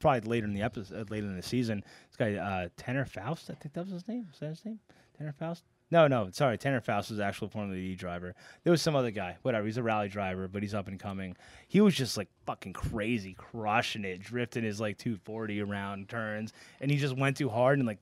[0.00, 1.84] probably later in the episode, later in the season.
[2.08, 4.26] This guy uh, Tanner Faust, I think that was his name.
[4.30, 4.80] Was that his name?
[5.16, 5.64] Tanner Faust?
[5.92, 6.56] No, no, sorry.
[6.56, 8.34] Tanner Faust was actually actual Formula E driver.
[8.62, 9.66] There was some other guy, whatever.
[9.66, 11.36] He's a rally driver, but he's up and coming.
[11.66, 16.90] He was just like fucking crazy, crushing it, drifting his like 240 around turns, and
[16.90, 17.98] he just went too hard and like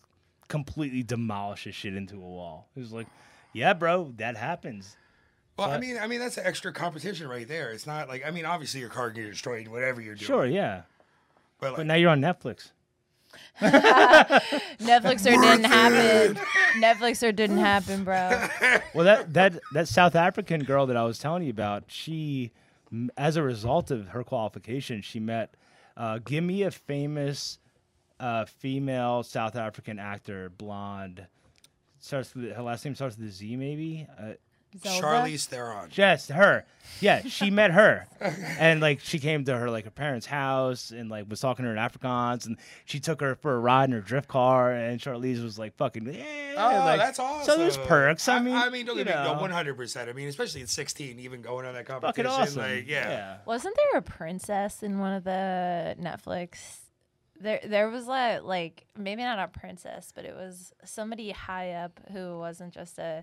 [0.49, 2.68] completely demolished his shit into a wall.
[2.76, 3.07] It was like,
[3.55, 4.96] yeah, bro, that happens.
[5.59, 7.72] Well, I mean, I mean that's extra competition right there.
[7.72, 10.26] It's not like I mean, obviously your car can get destroyed, whatever you're doing.
[10.26, 10.82] Sure, yeah.
[11.61, 12.71] But, like, But now you're on Netflix.
[13.61, 16.41] Netflix or didn't happen.
[16.81, 18.49] Netflix or didn't happen, bro.
[18.95, 22.53] Well, that that that South African girl that I was telling you about, she,
[23.17, 25.55] as a result of her qualification, she met.
[25.97, 27.59] Uh, give me a famous
[28.21, 31.27] uh, female South African actor, blonde.
[32.01, 34.07] Starts with her last name starts with a Z, maybe.
[34.19, 34.33] Uh,
[34.83, 35.07] Zelda?
[35.07, 35.89] Charlize Theron.
[35.95, 36.64] yes, her.
[37.01, 38.07] Yeah, she met her,
[38.59, 41.71] and like she came to her like her parents' house and like was talking to
[41.71, 42.57] her in Afrikaans, and
[42.87, 46.12] she took her for a ride in her drift car, and Charlize was like fucking.
[46.12, 46.25] Yeah,
[46.57, 47.45] Oh, like, that's awesome.
[47.45, 48.27] So there's perks.
[48.29, 49.77] I mean, I mean, don't get me wrong, 100.
[49.77, 52.77] percent I mean, especially at 16, even going on that competition, fucking competition, awesome.
[52.77, 53.37] like yeah.
[53.47, 56.79] Wasn't there a princess in one of the Netflix?
[57.41, 62.01] There, there was like, like maybe not a princess, but it was somebody high up
[62.12, 63.23] who wasn't just a.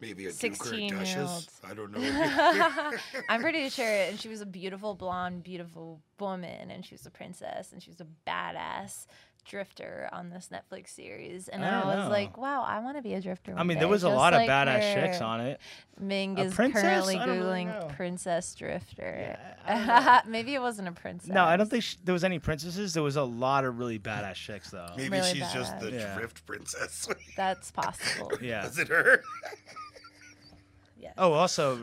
[0.00, 0.98] maybe a Duke or a 16-year-old.
[1.04, 1.60] Duchess.
[1.64, 2.92] I don't know.
[3.28, 7.10] I'm pretty sure, and she was a beautiful blonde, beautiful woman, and she was a
[7.10, 9.06] princess, and she was a badass
[9.48, 11.46] drifter on this Netflix series.
[11.46, 12.10] And I I, was know.
[12.10, 13.52] like, wow, I want to be a drifter.
[13.52, 15.60] I one mean, there day, was a just lot of badass chicks on it.
[16.00, 16.82] Ming A is princess?
[16.82, 19.38] currently I don't really googling princess drifter.
[19.66, 21.30] I Maybe it wasn't a princess.
[21.30, 22.92] No, I don't think sh- there was any princesses.
[22.92, 24.88] There was a lot of really badass chicks, though.
[24.96, 25.92] Maybe Really she's just the.
[25.92, 26.16] Yeah.
[26.18, 27.08] drift princess.
[27.36, 28.32] that's possible.
[28.42, 28.66] Yeah.
[28.66, 29.22] Is it her?
[30.98, 31.14] Yes.
[31.18, 31.76] Oh, also,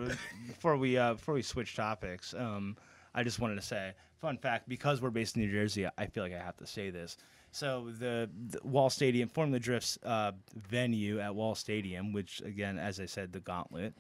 [0.47, 2.76] before we uh, before we switch topics, um,
[3.14, 6.24] I just wanted to say, fun fact: because we're based in New Jersey, I feel
[6.24, 7.18] like I have to say this.
[7.51, 12.99] So the, the Wall Stadium, Formula Drift's uh, venue at Wall Stadium, which again, as
[12.99, 13.93] I said, the Gauntlet,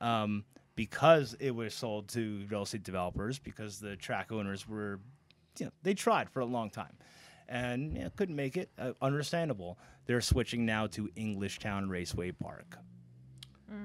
[0.00, 0.44] um,
[0.74, 5.00] because it was sold to real estate developers, because the track owners were,
[5.58, 6.96] you know, they tried for a long time,
[7.46, 8.70] and you know, couldn't make it.
[8.78, 9.78] Uh, understandable.
[10.06, 12.78] They're switching now to Englishtown Raceway Park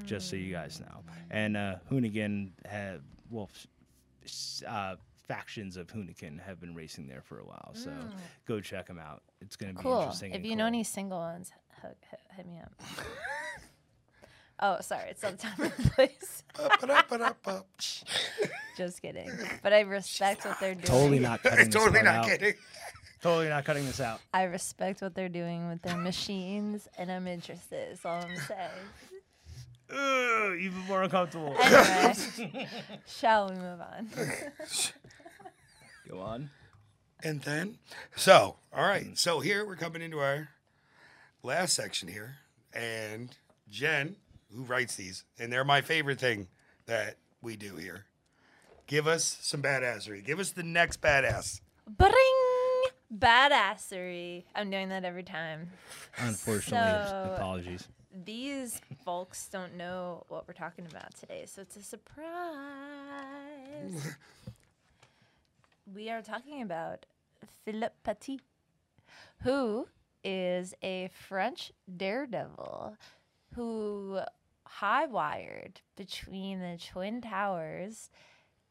[0.05, 1.03] just so you guys know.
[1.31, 3.67] And uh, Hoonigan have well, f-
[4.25, 4.95] s- uh,
[5.27, 7.71] factions of Hoonigan have been racing there for a while.
[7.73, 7.91] So
[8.47, 9.21] go check them out.
[9.41, 9.99] It's going to be Cool.
[9.99, 10.31] interesting.
[10.31, 12.71] If and you know any single ones, hit, hit, hit me up.
[14.61, 15.09] oh, sorry.
[15.11, 16.43] It's not the time and place.
[18.77, 19.29] Just kidding.
[19.61, 20.85] But I respect what they're doing.
[20.85, 22.25] totally not cutting this totally not out.
[22.25, 22.53] kidding.
[23.21, 24.21] Totally not cutting this out.
[24.33, 27.91] I respect what they're doing with their machines, and I'm interested.
[27.91, 28.69] Is all I'm saying.
[29.91, 31.55] Ugh, even more uncomfortable.
[31.59, 32.67] Anyway,
[33.07, 34.09] shall we move on?
[36.07, 36.49] Go on.
[37.23, 37.77] And then,
[38.15, 39.17] so, all right.
[39.17, 40.49] So here we're coming into our
[41.43, 42.35] last section here.
[42.73, 43.35] And
[43.69, 44.15] Jen,
[44.55, 46.47] who writes these, and they're my favorite thing
[46.85, 48.05] that we do here.
[48.87, 50.25] Give us some badassery.
[50.25, 51.61] Give us the next badass.
[51.87, 52.13] Bring
[53.15, 54.45] badassery.
[54.55, 55.71] I'm doing that every time.
[56.17, 57.87] Unfortunately, So- apologies.
[58.11, 62.25] These folks don't know what we're talking about today, so it's a surprise.
[65.93, 67.05] we are talking about
[67.63, 68.39] Philippe Petit,
[69.43, 69.87] who
[70.23, 72.95] is a French daredevil
[73.55, 74.19] who
[74.65, 78.09] high wired between the Twin Towers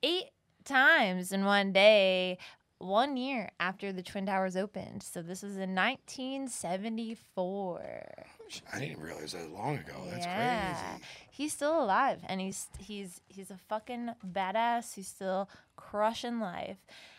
[0.02, 0.30] eight
[0.64, 2.38] times in one day,
[2.78, 5.04] one year after the Twin Towers opened.
[5.04, 8.26] So this was in 1974.
[8.72, 9.94] I didn't realize that long ago.
[10.10, 10.74] That's yeah.
[10.74, 11.04] crazy.
[11.30, 14.94] He's still alive and he's he's he's a fucking badass.
[14.94, 16.78] He's still crushing life.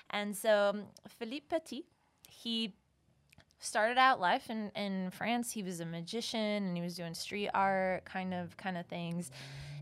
[0.09, 0.83] And so um,
[1.19, 1.85] Philippe Petit,
[2.29, 2.73] he
[3.59, 5.51] started out life in, in France.
[5.51, 9.31] He was a magician and he was doing street art kind of kind of things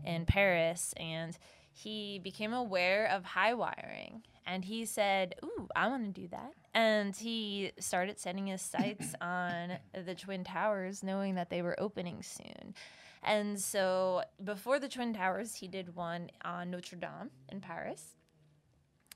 [0.04, 1.36] in Paris and
[1.72, 6.52] he became aware of high wiring and he said, Ooh, I want to do that.
[6.74, 12.22] And he started setting his sights on the Twin Towers, knowing that they were opening
[12.22, 12.74] soon.
[13.22, 18.14] And so before the Twin Towers, he did one on Notre Dame in Paris,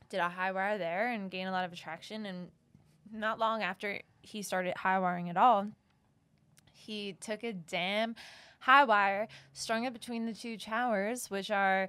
[0.09, 2.27] did a high wire there and gained a lot of attraction.
[2.27, 2.49] And
[3.13, 5.69] not long after he started high wiring at all,
[6.73, 8.17] he took a damn
[8.61, 11.89] high wire, strung it between the two towers, which are,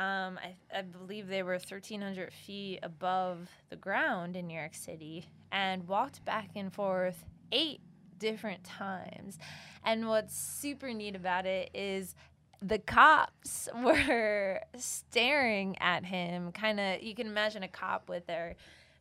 [0.00, 5.26] um, I, I believe they were 1,300 feet above the ground in New York City,
[5.52, 7.22] and walked back and forth
[7.52, 7.80] eight
[8.18, 9.38] different times.
[9.84, 12.14] And what's super neat about it is
[12.62, 18.56] the cops were staring at him kind of you can imagine a cop with their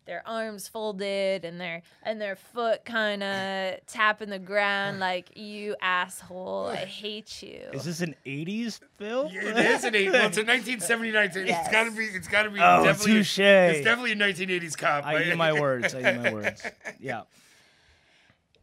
[0.09, 5.75] their arms folded and their and their foot kind of tapping the ground like you
[5.81, 9.27] asshole i hate you Is this an '80s film?
[9.31, 10.11] It is an eight.
[10.11, 11.25] Well, it's a 1979.
[11.25, 11.71] It's Yes.
[11.71, 12.05] got to be.
[12.05, 12.59] It's got to be.
[12.59, 13.39] Oh, definitely, touche.
[13.39, 15.05] It's definitely a 1980s cop.
[15.05, 15.37] I right?
[15.37, 15.93] my words.
[15.93, 16.63] I eat my words.
[16.99, 17.21] Yeah.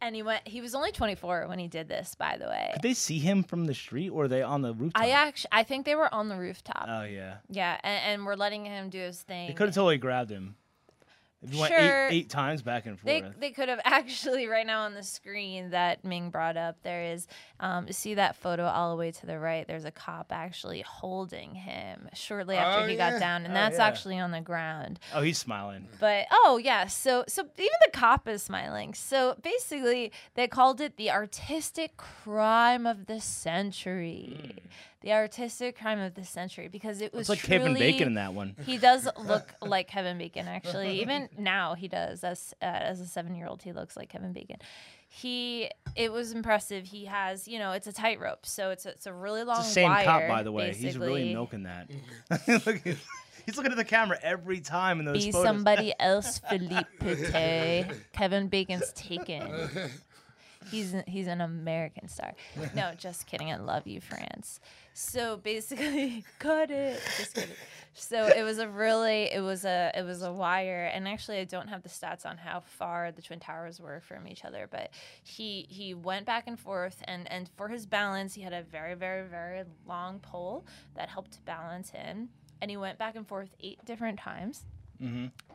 [0.01, 2.81] and he went he was only 24 when he did this by the way Could
[2.83, 5.01] they see him from the street, or are they on the rooftop?
[5.01, 7.37] i actually i think they were on the rooftop Oh yeah.
[7.49, 10.55] yeah and, and we're letting him do his thing They could have totally grabbed him.
[11.43, 12.07] If you went Sure.
[12.07, 13.35] eight, eight times back and They, forth.
[13.39, 16.77] they could have actually right now on the screen that Ming brought up.
[16.81, 17.27] There is,
[17.59, 19.67] um, see that photo all the way to the right.
[19.67, 23.11] There's a cop actually holding him shortly after Oh, he yeah.
[23.11, 23.85] got down, and Oh, that's yeah.
[23.85, 24.99] actually on the ground.
[25.13, 25.87] oh, he's smiling.
[25.99, 28.95] But oh yeah, so so even the cop is smiling.
[28.95, 34.55] So basically, they called it the artistic crime of the century.
[35.07, 38.13] The artistic crime of the century because it was It's like truly, Kevin Bacon in
[38.15, 38.57] that one.
[38.65, 40.99] he does look like Kevin Bacon, actually.
[40.99, 42.25] Even now, he does.
[42.25, 44.57] As uh, as a seven year old, he looks like Kevin Bacon.
[45.07, 46.87] He it was impressive.
[46.87, 49.59] He has you know it's a tightrope, so it's a, it's a really long.
[49.59, 50.73] It's the same wire, cop, by the way.
[50.73, 51.89] He's really milking that.
[53.45, 55.47] He's looking at the camera every time in those Be photos.
[55.47, 57.85] somebody else, Philippe.
[58.11, 59.69] Kevin Bacon's taken.
[60.69, 62.33] He's he's an American star.
[62.75, 63.49] No, just kidding.
[63.53, 64.59] I love you, France.
[64.99, 66.99] So basically, cut it.
[67.93, 71.43] So it was a really it was a it was a wire, and actually I
[71.43, 74.89] don't have the stats on how far the twin towers were from each other, but
[75.23, 78.95] he he went back and forth, and and for his balance, he had a very
[78.95, 82.29] very very long pole that helped balance him,
[82.59, 84.65] and he went back and forth eight different times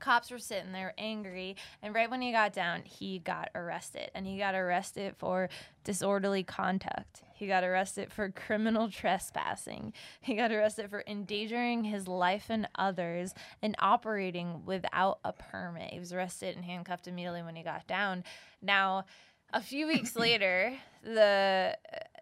[0.00, 4.10] cops were sitting there angry and right when he got down he got arrested.
[4.14, 5.48] And he got arrested for
[5.84, 7.22] disorderly conduct.
[7.34, 9.92] He got arrested for criminal trespassing.
[10.20, 15.92] He got arrested for endangering his life and others and operating without a permit.
[15.92, 18.24] He was arrested and handcuffed immediately when he got down.
[18.60, 19.04] Now
[19.52, 21.76] a few weeks later the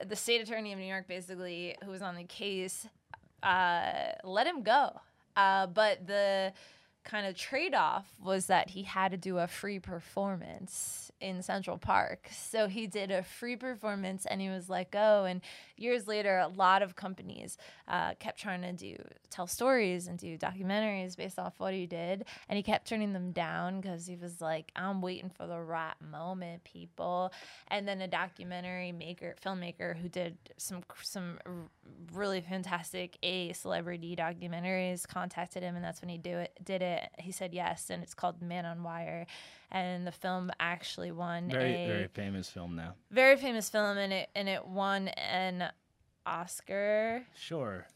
[0.07, 2.89] the state attorney of new york basically who was on the case
[3.43, 5.01] uh, let him go.
[5.37, 6.53] Uh, but the
[7.05, 11.77] kind of trade off was that he had to do a free performance in Central
[11.79, 12.29] Park.
[12.31, 15.25] So he did a free performance and he was let go.
[15.25, 15.41] And
[15.77, 18.97] years later, a lot of companies uh, kept trying to do
[19.31, 22.25] tell stories and do documentaries based off what he did.
[22.49, 25.95] And he kept turning them down because he was like, I'm waiting for the right
[26.11, 27.33] moment, people.
[27.69, 31.39] And then a documentary maker, filmmaker who did some some
[32.13, 37.09] really fantastic A celebrity documentaries contacted him, and that's when he do it did it.
[37.19, 39.27] He said yes, and it's called Man on Wire,
[39.71, 42.95] and the film actually won Very a very famous film now.
[43.11, 45.65] very famous film, and it and it won an
[46.27, 47.25] Oscar.
[47.37, 47.87] Sure.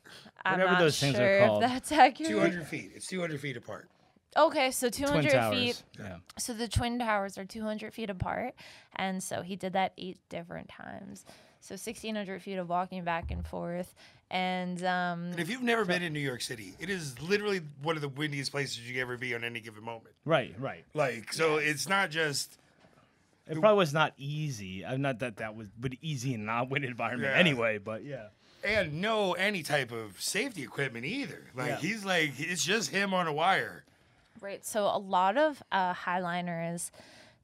[0.44, 1.62] I'm Whatever not those things are sure if called.
[1.62, 2.30] that's accurate.
[2.30, 2.92] 200 feet.
[2.94, 3.88] It's 200 feet apart.
[4.36, 5.82] Okay, so 200 feet.
[5.98, 6.16] Yeah.
[6.38, 8.54] So the twin towers are 200 feet apart,
[8.96, 11.24] and so he did that eight different times.
[11.64, 13.94] So 1,600 feet of walking back and forth,
[14.30, 17.96] and um, And if you've never been in New York City, it is literally one
[17.96, 20.14] of the windiest places you ever be on any given moment.
[20.26, 20.54] Right.
[20.58, 20.84] Right.
[20.92, 22.58] Like, so it's not just.
[23.48, 24.84] It probably was not easy.
[24.84, 27.40] I'm not that that was, but easy in not wind environment Yeah.
[27.40, 27.78] anyway.
[27.78, 28.26] But yeah.
[28.62, 31.46] And no any type of safety equipment either.
[31.54, 31.76] Like Yeah.
[31.78, 33.84] he's like it's just him on a wire.
[34.42, 34.62] Right.
[34.66, 36.90] So a lot of uh, highliners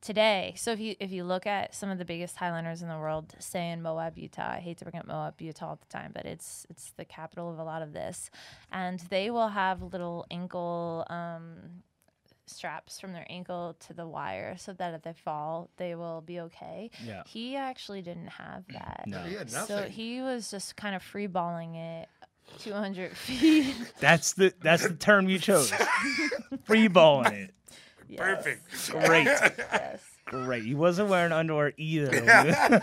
[0.01, 0.55] today.
[0.57, 3.35] So if you if you look at some of the biggest highliners in the world,
[3.39, 4.53] say in Moab, Utah.
[4.53, 7.51] I hate to bring up Moab, Utah all the time, but it's it's the capital
[7.53, 8.31] of a lot of this,
[8.73, 11.07] and they will have little ankle.
[11.11, 11.83] Um,
[12.47, 16.41] straps from their ankle to the wire so that if they fall they will be
[16.41, 17.23] okay Yeah.
[17.25, 19.21] he actually didn't have that No.
[19.23, 19.77] He had nothing.
[19.77, 22.09] so he was just kind of free balling it
[22.59, 25.73] 200 feet That's the that's the term you chose.
[26.65, 27.55] Free balling it.
[28.11, 28.91] Yes, Perfect.
[29.07, 29.25] Great.
[29.25, 30.65] yes Great.
[30.65, 32.23] He wasn't wearing underwear either.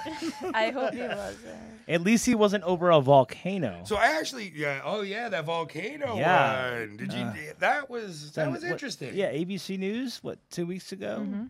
[0.53, 1.55] I hope he wasn't.
[1.88, 3.82] At least he wasn't over a volcano.
[3.86, 6.80] So I actually, yeah, oh yeah, that volcano Yeah.
[6.80, 6.97] one.
[6.97, 7.21] Did you?
[7.21, 9.15] Uh, that was that Some- was what- interesting.
[9.15, 10.19] yeah, ABC News.
[10.23, 11.19] What two weeks ago?
[11.21, 11.43] Mm-hmm.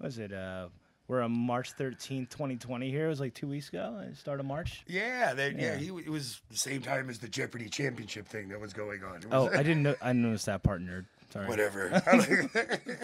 [0.00, 0.32] Was it?
[0.32, 0.68] Uh,
[1.08, 2.90] we're on March thirteenth, twenty twenty.
[2.90, 4.00] Here it was like two weeks ago.
[4.10, 4.84] uh, Start of March.
[4.86, 5.72] Yeah, that, yeah.
[5.72, 5.76] Yeah.
[5.76, 9.16] He it was the same time as the Jeopardy championship thing that was going on.
[9.16, 9.94] It Oh, I didn't know.
[10.00, 11.04] I didn't that part, nerd.
[11.32, 11.48] Sorry.
[11.48, 11.90] whatever.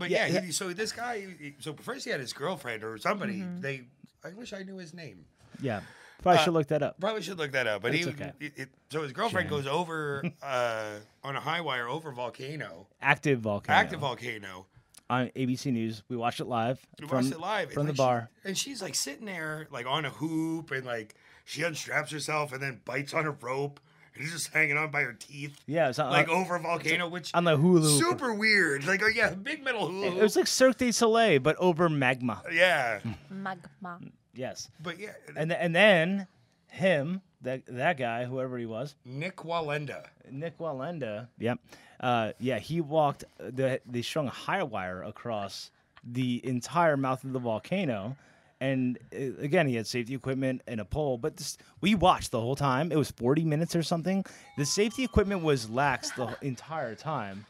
[0.00, 2.98] but yeah, Yeah, he, so this guy, he- so first he had his girlfriend or
[2.98, 3.38] somebody.
[3.40, 3.60] Mm-hmm.
[3.60, 3.82] They,
[4.24, 5.24] I wish I knew his name.
[5.62, 5.80] Yeah,
[6.22, 6.98] probably Uh, should look that up.
[6.98, 7.82] Probably should look that up.
[7.82, 8.32] But he, okay.
[8.40, 13.38] it, it- so his girlfriend goes over uh, on a high wire over volcano, Active
[13.40, 13.78] volcano.
[13.78, 14.66] active volcano,
[15.08, 16.02] on ABC News.
[16.08, 16.84] We watched it live.
[17.00, 18.30] We from, watched it live and, from the like, bar.
[18.42, 22.52] she- and she's like sitting there, like on a hoop, and like she unstraps herself
[22.52, 23.80] and then bites on a rope,
[24.14, 26.60] and he's just hanging on by her teeth, Yeah, it's on, like on, over a
[26.60, 28.86] volcano, which on the Hulu, super weird.
[28.86, 30.16] Like, oh yeah, big metal hula.
[30.16, 32.42] It was like Cirque du Soleil, but over magma.
[32.52, 33.00] yeah,
[33.30, 33.98] Magma.
[34.34, 36.26] Yes, but yeah, and and then
[36.68, 40.06] him, that that guy, whoever he was, Nik Wallenda.
[40.30, 41.28] Nik Wallenda.
[41.38, 41.58] Yep.
[42.00, 43.24] Uh, yeah, he walked.
[43.38, 45.70] The, they strung a high wire across
[46.04, 48.16] the entire mouth of the volcano,
[48.60, 51.16] and uh, again, he had safety equipment and a pole.
[51.18, 52.92] But this, we watched the whole time.
[52.92, 54.24] It was forty minutes or something.
[54.58, 57.46] The safety equipment was lax the entire time.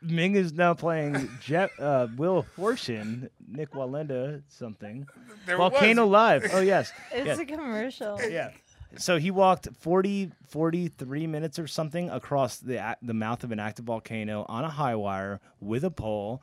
[0.00, 5.06] Ming is now playing Jet, uh, Will Fortune, Nik Wallenda, something.
[5.44, 6.12] There Volcano was.
[6.12, 6.50] Live.
[6.52, 6.92] Oh yes.
[7.12, 8.20] It's yes a commercial.
[8.22, 8.50] yeah.
[8.96, 13.84] So he walked 40, 43 minutes or something across the the mouth of an active
[13.86, 16.42] volcano on a high wire with a pole,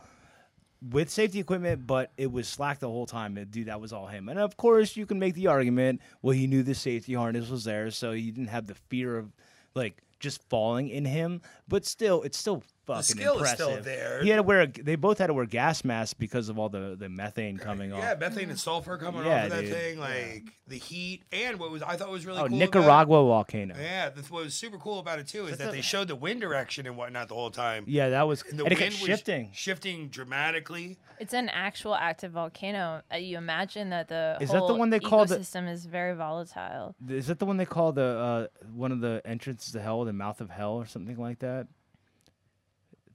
[0.92, 3.36] with safety equipment, but it was slack the whole time.
[3.50, 4.30] Dude, that was all him.
[4.30, 7.64] And of course, you can make the argument, well, he knew the safety harness was
[7.64, 9.32] there, so he didn't have the fear of
[9.74, 11.42] like just falling in him.
[11.68, 14.22] But still, it's still fucking skill is still there.
[14.24, 14.62] He had to wear.
[14.62, 17.92] A, they both had to wear gas masks because of all the the methane coming
[17.94, 18.00] off.
[18.00, 21.72] Yeah, methane and sulfur coming Yeah, off of that thing, like the heat, and what
[21.72, 22.58] was I thought was really Oh, cool.
[22.58, 23.76] Nicaragua volcano.
[23.80, 26.42] Yeah, that's what was super cool about it too is that they showed the wind
[26.42, 27.86] direction and whatnot the whole time.
[27.88, 28.44] Yeah, that was.
[28.50, 29.50] And the and it wind kept was shifting.
[29.54, 30.98] shifting dramatically.
[31.20, 33.02] It's an actual active volcano.
[33.14, 36.14] Uh, you imagine that the Is that the one they call the- ecosystem is very
[36.14, 36.96] volatile.
[37.08, 40.12] Is that the one they call the uh, one of the entrances to hell, the
[40.14, 41.68] mouth of hell, or something like that?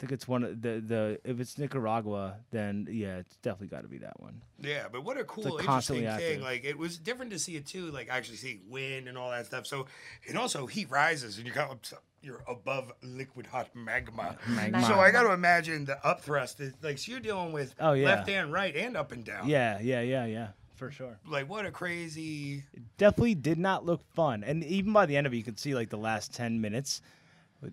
[0.01, 1.21] I think it's one of the the.
[1.25, 4.41] If it's Nicaragua, then yeah, it's definitely got to be that one.
[4.59, 6.13] Yeah, but what a cool, like, interesting constantly thing.
[6.15, 6.41] active.
[6.43, 9.45] Like it was different to see it too, like actually see wind and all that
[9.45, 9.67] stuff.
[9.67, 9.85] So
[10.27, 14.39] and also heat rises and you're kind of you're above liquid hot magma.
[14.49, 14.83] Magma.
[14.87, 18.07] So I got to imagine the upthrust is like so you're dealing with Oh, yeah.
[18.07, 19.51] left and right and up and down.
[19.51, 21.19] Yeah, yeah, yeah, yeah, for sure.
[21.29, 22.63] Like what a crazy
[22.97, 25.75] Definitely did not look fun, and even by the end of it, you could see
[25.75, 27.03] like the last ten minutes,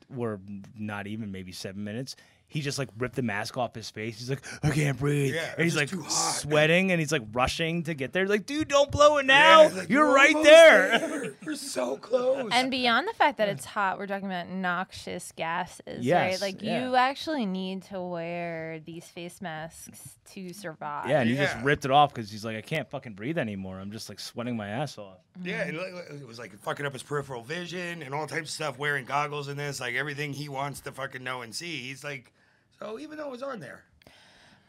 [0.10, 0.40] were
[0.78, 2.16] not even maybe seven minutes.
[2.50, 4.20] He just like ripped the mask off his face.
[4.20, 5.36] He's like, I can't breathe.
[5.36, 6.32] Yeah, and he's like just too hot.
[6.36, 8.26] sweating and he's like rushing to get there.
[8.26, 9.64] Like, dude, don't blow it now.
[9.64, 11.34] Yeah, like, You're right almost there.
[11.46, 12.50] We're so close.
[12.54, 16.42] And beyond the fact that it's hot, we're talking about noxious gases, Yes, right?
[16.42, 16.86] Like yeah.
[16.88, 21.10] you actually need to wear these face masks to survive.
[21.10, 23.78] Yeah, and he just ripped it off because he's like, I can't fucking breathe anymore.
[23.78, 25.18] I'm just like sweating my ass off.
[25.44, 28.50] Yeah, and like, like, it was like fucking up his peripheral vision and all types
[28.50, 28.80] of stuff.
[28.80, 31.78] Wearing goggles and this, like everything he wants to fucking know and see.
[31.78, 32.32] He's like,
[32.80, 33.84] so even though it was on there,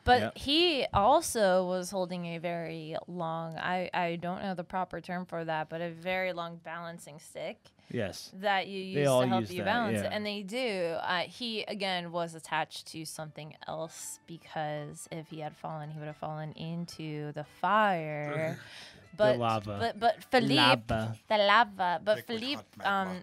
[0.05, 0.39] But Yep.
[0.39, 5.45] he also was holding a very long, I, I don't know the proper term for
[5.45, 7.59] that, but a very long balancing stick
[7.91, 8.31] Yes.
[8.41, 10.09] that you They use all to help use you that, balance yeah.
[10.11, 10.97] And they do.
[11.03, 16.07] Uh, he, again, was attached to something else because if he had fallen, he would
[16.07, 18.59] have fallen into the fire.
[19.17, 19.77] But, lava.
[19.81, 21.17] But, but Philippe, Lava.
[21.29, 22.01] the lava.
[22.05, 23.17] But Liquid Philippe, um,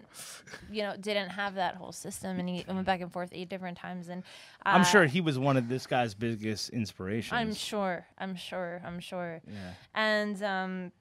[0.70, 3.78] you know, didn't have that whole system, and he went back and forth eight different
[3.78, 4.08] times.
[4.08, 4.22] And
[4.64, 7.32] uh, I'm sure he was one of this guy's biggest inspirations.
[7.32, 8.06] I'm sure.
[8.18, 8.82] I'm sure.
[8.84, 9.40] I'm sure.
[9.46, 9.72] Yeah.
[9.94, 10.92] And um,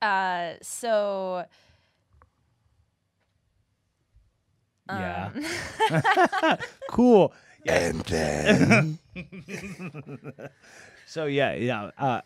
[0.00, 1.44] uh, so
[4.88, 5.30] Yeah.
[5.90, 6.58] um,
[6.90, 7.32] cool.
[7.66, 8.98] and then
[11.06, 11.90] So yeah, yeah.
[11.98, 12.20] Uh,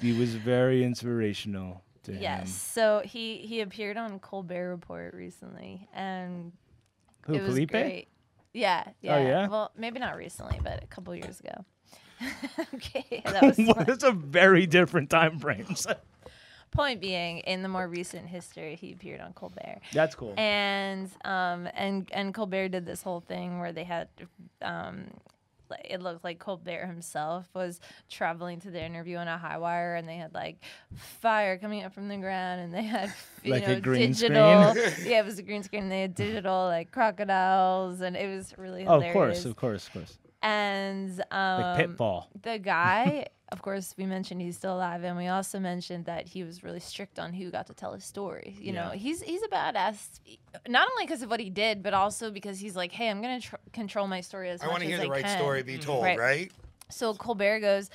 [0.00, 2.18] he was very inspirational to yes.
[2.18, 2.22] him.
[2.22, 2.50] Yes.
[2.54, 6.52] So he he appeared on Colbert Report recently, and
[7.26, 7.72] Who, it was Philippe?
[7.82, 8.08] great.
[8.52, 9.18] Yeah, yeah.
[9.20, 9.48] yeah?
[9.48, 11.64] Well, maybe not recently, but a couple years ago.
[12.74, 13.84] okay, that was Well.
[13.86, 15.66] That's a very different time frame.
[16.70, 20.34] point being in the more recent history he appeared on colbert That's cool.
[20.36, 24.08] and um and and colbert did this whole thing where they had
[24.60, 25.06] um
[25.84, 30.08] it looked like Colbert himself was traveling to the interview on a high wire, and
[30.08, 30.58] they had like
[30.94, 33.12] fire coming up from the ground, and they had
[33.42, 34.38] you Like a know green digital.
[35.04, 35.84] yeah, it was a green screen.
[35.84, 39.10] and They had digital like crocodiles, and it was really oh, hilarious.
[39.10, 40.18] of course, of course, of course.
[40.42, 42.28] And um, Like Pitfall.
[42.42, 46.44] the guy, of course, we mentioned he's still alive, and we also mentioned that he
[46.44, 48.56] was really strict on who got to tell his story.
[48.60, 50.20] You know, he's he's a badass,
[50.68, 53.40] not only because of what he did, but also because he's like, hey, I'm gonna
[53.40, 55.38] tr- control my story as I much want to as hear the I right can.
[55.38, 55.82] story be mm-hmm.
[55.82, 56.18] told, Right.
[56.18, 56.52] right?
[56.90, 57.90] So Colbert goes,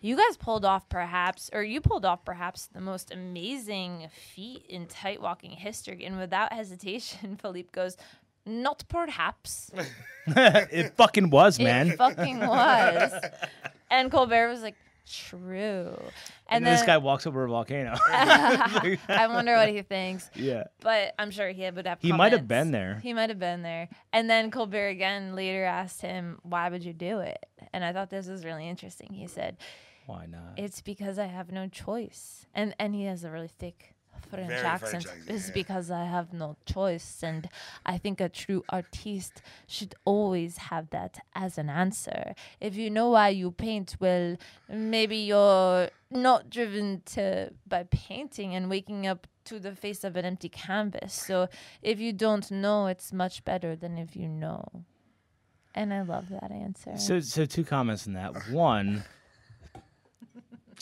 [0.00, 4.86] You guys pulled off perhaps, or you pulled off perhaps the most amazing feat in
[4.86, 6.04] tight walking history.
[6.04, 7.96] And without hesitation, Philippe goes,
[8.44, 9.70] Not perhaps.
[10.26, 11.90] it fucking was, man.
[11.90, 13.12] It fucking was.
[13.90, 14.76] And Colbert was like,
[15.08, 15.94] true.
[16.48, 17.94] And, And, then this guy walks over a volcano.
[18.08, 20.30] I wonder what he thinks.
[20.34, 20.64] yeah.
[20.80, 21.98] But I'm sure he would have.
[22.00, 23.00] He might have been there.
[23.02, 23.88] He might have been there.
[24.12, 28.10] And then Colbert again later asked him, "Why would you do it?" And I thought
[28.10, 29.12] this was really interesting.
[29.12, 29.56] He said,
[30.06, 30.54] Why not?
[30.56, 33.94] "It's because I have no choice." And and he has a really thick
[34.28, 35.04] French Very accent.
[35.04, 35.54] French accent, It's yeah.
[35.54, 37.48] because I have no choice, and
[37.84, 42.34] I think a true artist should always have that as an answer.
[42.60, 44.36] If you know why you paint, well,
[44.68, 50.24] maybe you're not driven to by painting and waking up to the face of an
[50.24, 51.14] empty canvas.
[51.14, 51.48] So
[51.82, 54.64] if you don't know, it's much better than if you know.
[55.74, 56.96] And I love that answer.
[56.96, 58.50] So, so two comments on that.
[58.50, 59.04] One,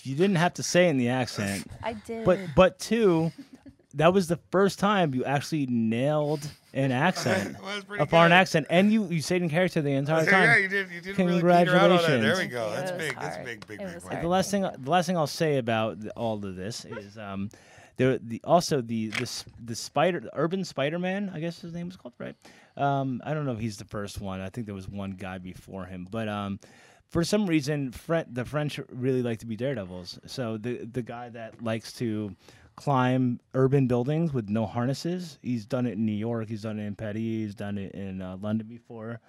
[0.06, 2.24] you didn't have to say it in the accent, I did.
[2.24, 3.32] but but two,
[3.94, 8.34] that was the first time you actually nailed an accent, Well, a foreign good.
[8.34, 10.62] accent, and you you stayed in character the entire Yeah, time.
[10.62, 10.90] you did.
[10.90, 12.20] You did really out on that.
[12.20, 12.68] There we go.
[12.68, 13.14] It That's was big.
[13.20, 13.94] That's big, big, It big.
[13.94, 14.12] was win.
[14.12, 14.24] hard.
[14.24, 17.48] The last thing the last thing I'll say about all of this is um,
[17.96, 21.86] there the also the the the spider the urban Spider Man I guess his name
[21.86, 22.34] was called right.
[22.76, 24.40] Um, I don't know if he's the first one.
[24.40, 26.58] I think there was one guy before him, but um,
[27.10, 30.18] for some reason, Fre- the French really like to be daredevils.
[30.26, 32.34] So the the guy that likes to
[32.76, 36.86] climb urban buildings with no harnesses, he's done it in New York, he's done it
[36.86, 39.20] in Petty, he's done it in uh, London before.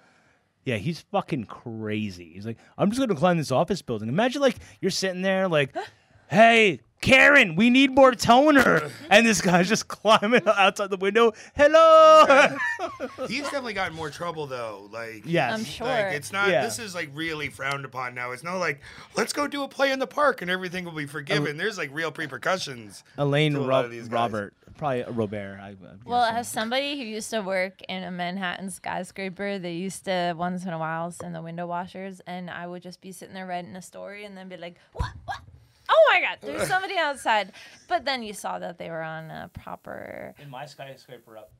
[0.64, 2.32] Yeah, he's fucking crazy.
[2.34, 4.08] He's like, I'm just gonna climb this office building.
[4.08, 5.74] Imagine like you're sitting there like,
[6.28, 11.32] hey, Karen, we need more toner, and this guy's just climbing outside the window.
[11.54, 12.56] Hello.
[13.28, 14.88] He's definitely gotten more trouble though.
[14.90, 15.52] Like yes.
[15.52, 15.86] I'm sure.
[15.86, 16.48] Like it's not.
[16.48, 16.62] Yeah.
[16.62, 18.32] This is like really frowned upon now.
[18.32, 18.80] It's not like
[19.16, 21.50] let's go do a play in the park and everything will be forgiven.
[21.52, 23.04] Um, There's like real repercussions.
[23.18, 24.12] Alain to a lot Rob- of these guys.
[24.12, 25.58] Robert, probably Robert.
[25.60, 26.36] I, I'm Well, guessing.
[26.38, 30.70] as somebody who used to work in a Manhattan skyscraper, they used to once in
[30.70, 33.82] a while send the window washers, and I would just be sitting there writing a
[33.82, 35.10] story and then be like, "What?
[35.24, 35.40] What?
[35.88, 36.38] Oh my God!
[36.40, 37.52] There's somebody outside."
[37.88, 40.34] But then you saw that they were on a proper.
[40.38, 41.52] in my skyscraper up.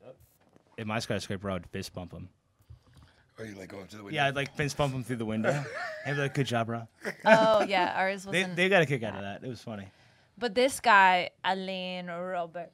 [0.78, 2.28] In my skyscraper, I would fist bump them.
[3.39, 4.16] Or oh, you like going up to the window.
[4.16, 5.62] Yeah, I'd like fist bump them through the window.
[6.07, 6.89] I'd be like, "Good job, bro."
[7.24, 8.57] Oh yeah, ours They, wasn't.
[8.57, 9.44] they got a kick out of that.
[9.44, 9.89] It was funny.
[10.39, 12.70] But this guy, Alain Robert.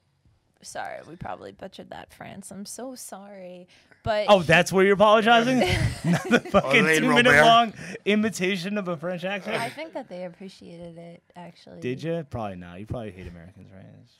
[0.62, 2.52] Sorry, we probably butchered that, France.
[2.52, 3.66] I'm so sorry.
[4.02, 5.58] But Oh, that's where you're apologizing?
[6.04, 7.72] Not the fucking Alain two-minute-long
[8.04, 9.60] imitation of a French accent.
[9.60, 11.80] I think that they appreciated it actually.
[11.80, 12.26] Did you?
[12.28, 12.80] Probably not.
[12.80, 13.84] You probably hate Americans, right?
[14.02, 14.14] It's.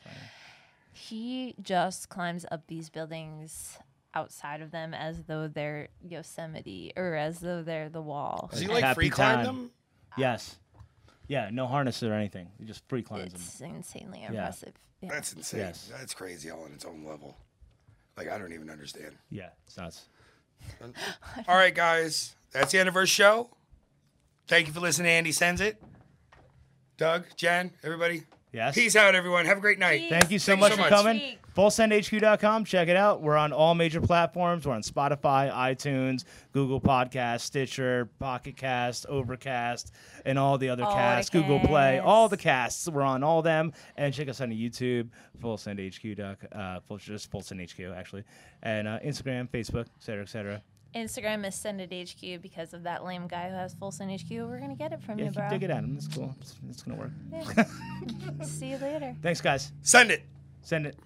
[0.92, 3.78] He just climbs up these buildings
[4.14, 8.48] outside of them as though they're Yosemite or as though they're the wall.
[8.52, 9.70] Does he Like like free climb them?
[10.16, 10.56] Yes.
[11.28, 12.48] Yeah, no harnesses or anything.
[12.58, 13.40] He just free climbs them.
[13.42, 14.74] It's insanely impressive.
[15.00, 15.08] Yeah.
[15.10, 15.60] That's insane.
[15.60, 15.90] Yes.
[15.98, 17.36] That's crazy all on its own level.
[18.16, 19.16] Like I don't even understand.
[19.30, 20.06] Yeah, it's nuts.
[21.48, 22.34] All right, guys.
[22.52, 23.48] That's the end of our show.
[24.46, 25.82] Thank you for listening Andy Sends It.
[26.98, 28.24] Doug, Jen, everybody.
[28.52, 28.74] Yes.
[28.74, 29.46] Peace out, everyone.
[29.46, 30.10] Have a great night.
[30.10, 30.90] Thank you so Thank you much so for much.
[30.90, 31.36] coming.
[31.54, 31.62] Sweet.
[31.62, 32.64] FullSendHQ.com.
[32.64, 33.22] Check it out.
[33.22, 34.66] We're on all major platforms.
[34.66, 39.92] We're on Spotify, iTunes, Google Podcast, Stitcher, Pocket Cast, Overcast,
[40.24, 41.30] and all the other All the casts.
[41.30, 42.88] Google Play, all the casts.
[42.88, 43.72] We're on all them.
[43.96, 45.08] And check us out on YouTube,
[45.42, 46.36] FullSendHQ.
[46.52, 48.24] Uh, full, just FullSendHQ actually,
[48.62, 50.62] and uh, Instagram, Facebook, et cetera, et cetera.
[50.94, 54.30] Instagram is send it HQ because of that lame guy who has full send HQ.
[54.30, 55.48] We're gonna get it from Yeah, you, keep bro.
[55.48, 55.94] digging at them.
[55.94, 56.34] That's cool.
[56.40, 57.10] It's, it's gonna work.
[57.32, 57.64] Yeah.
[58.44, 59.14] See you later.
[59.22, 59.72] Thanks, guys.
[59.80, 60.22] Send it.
[60.60, 60.96] Send it.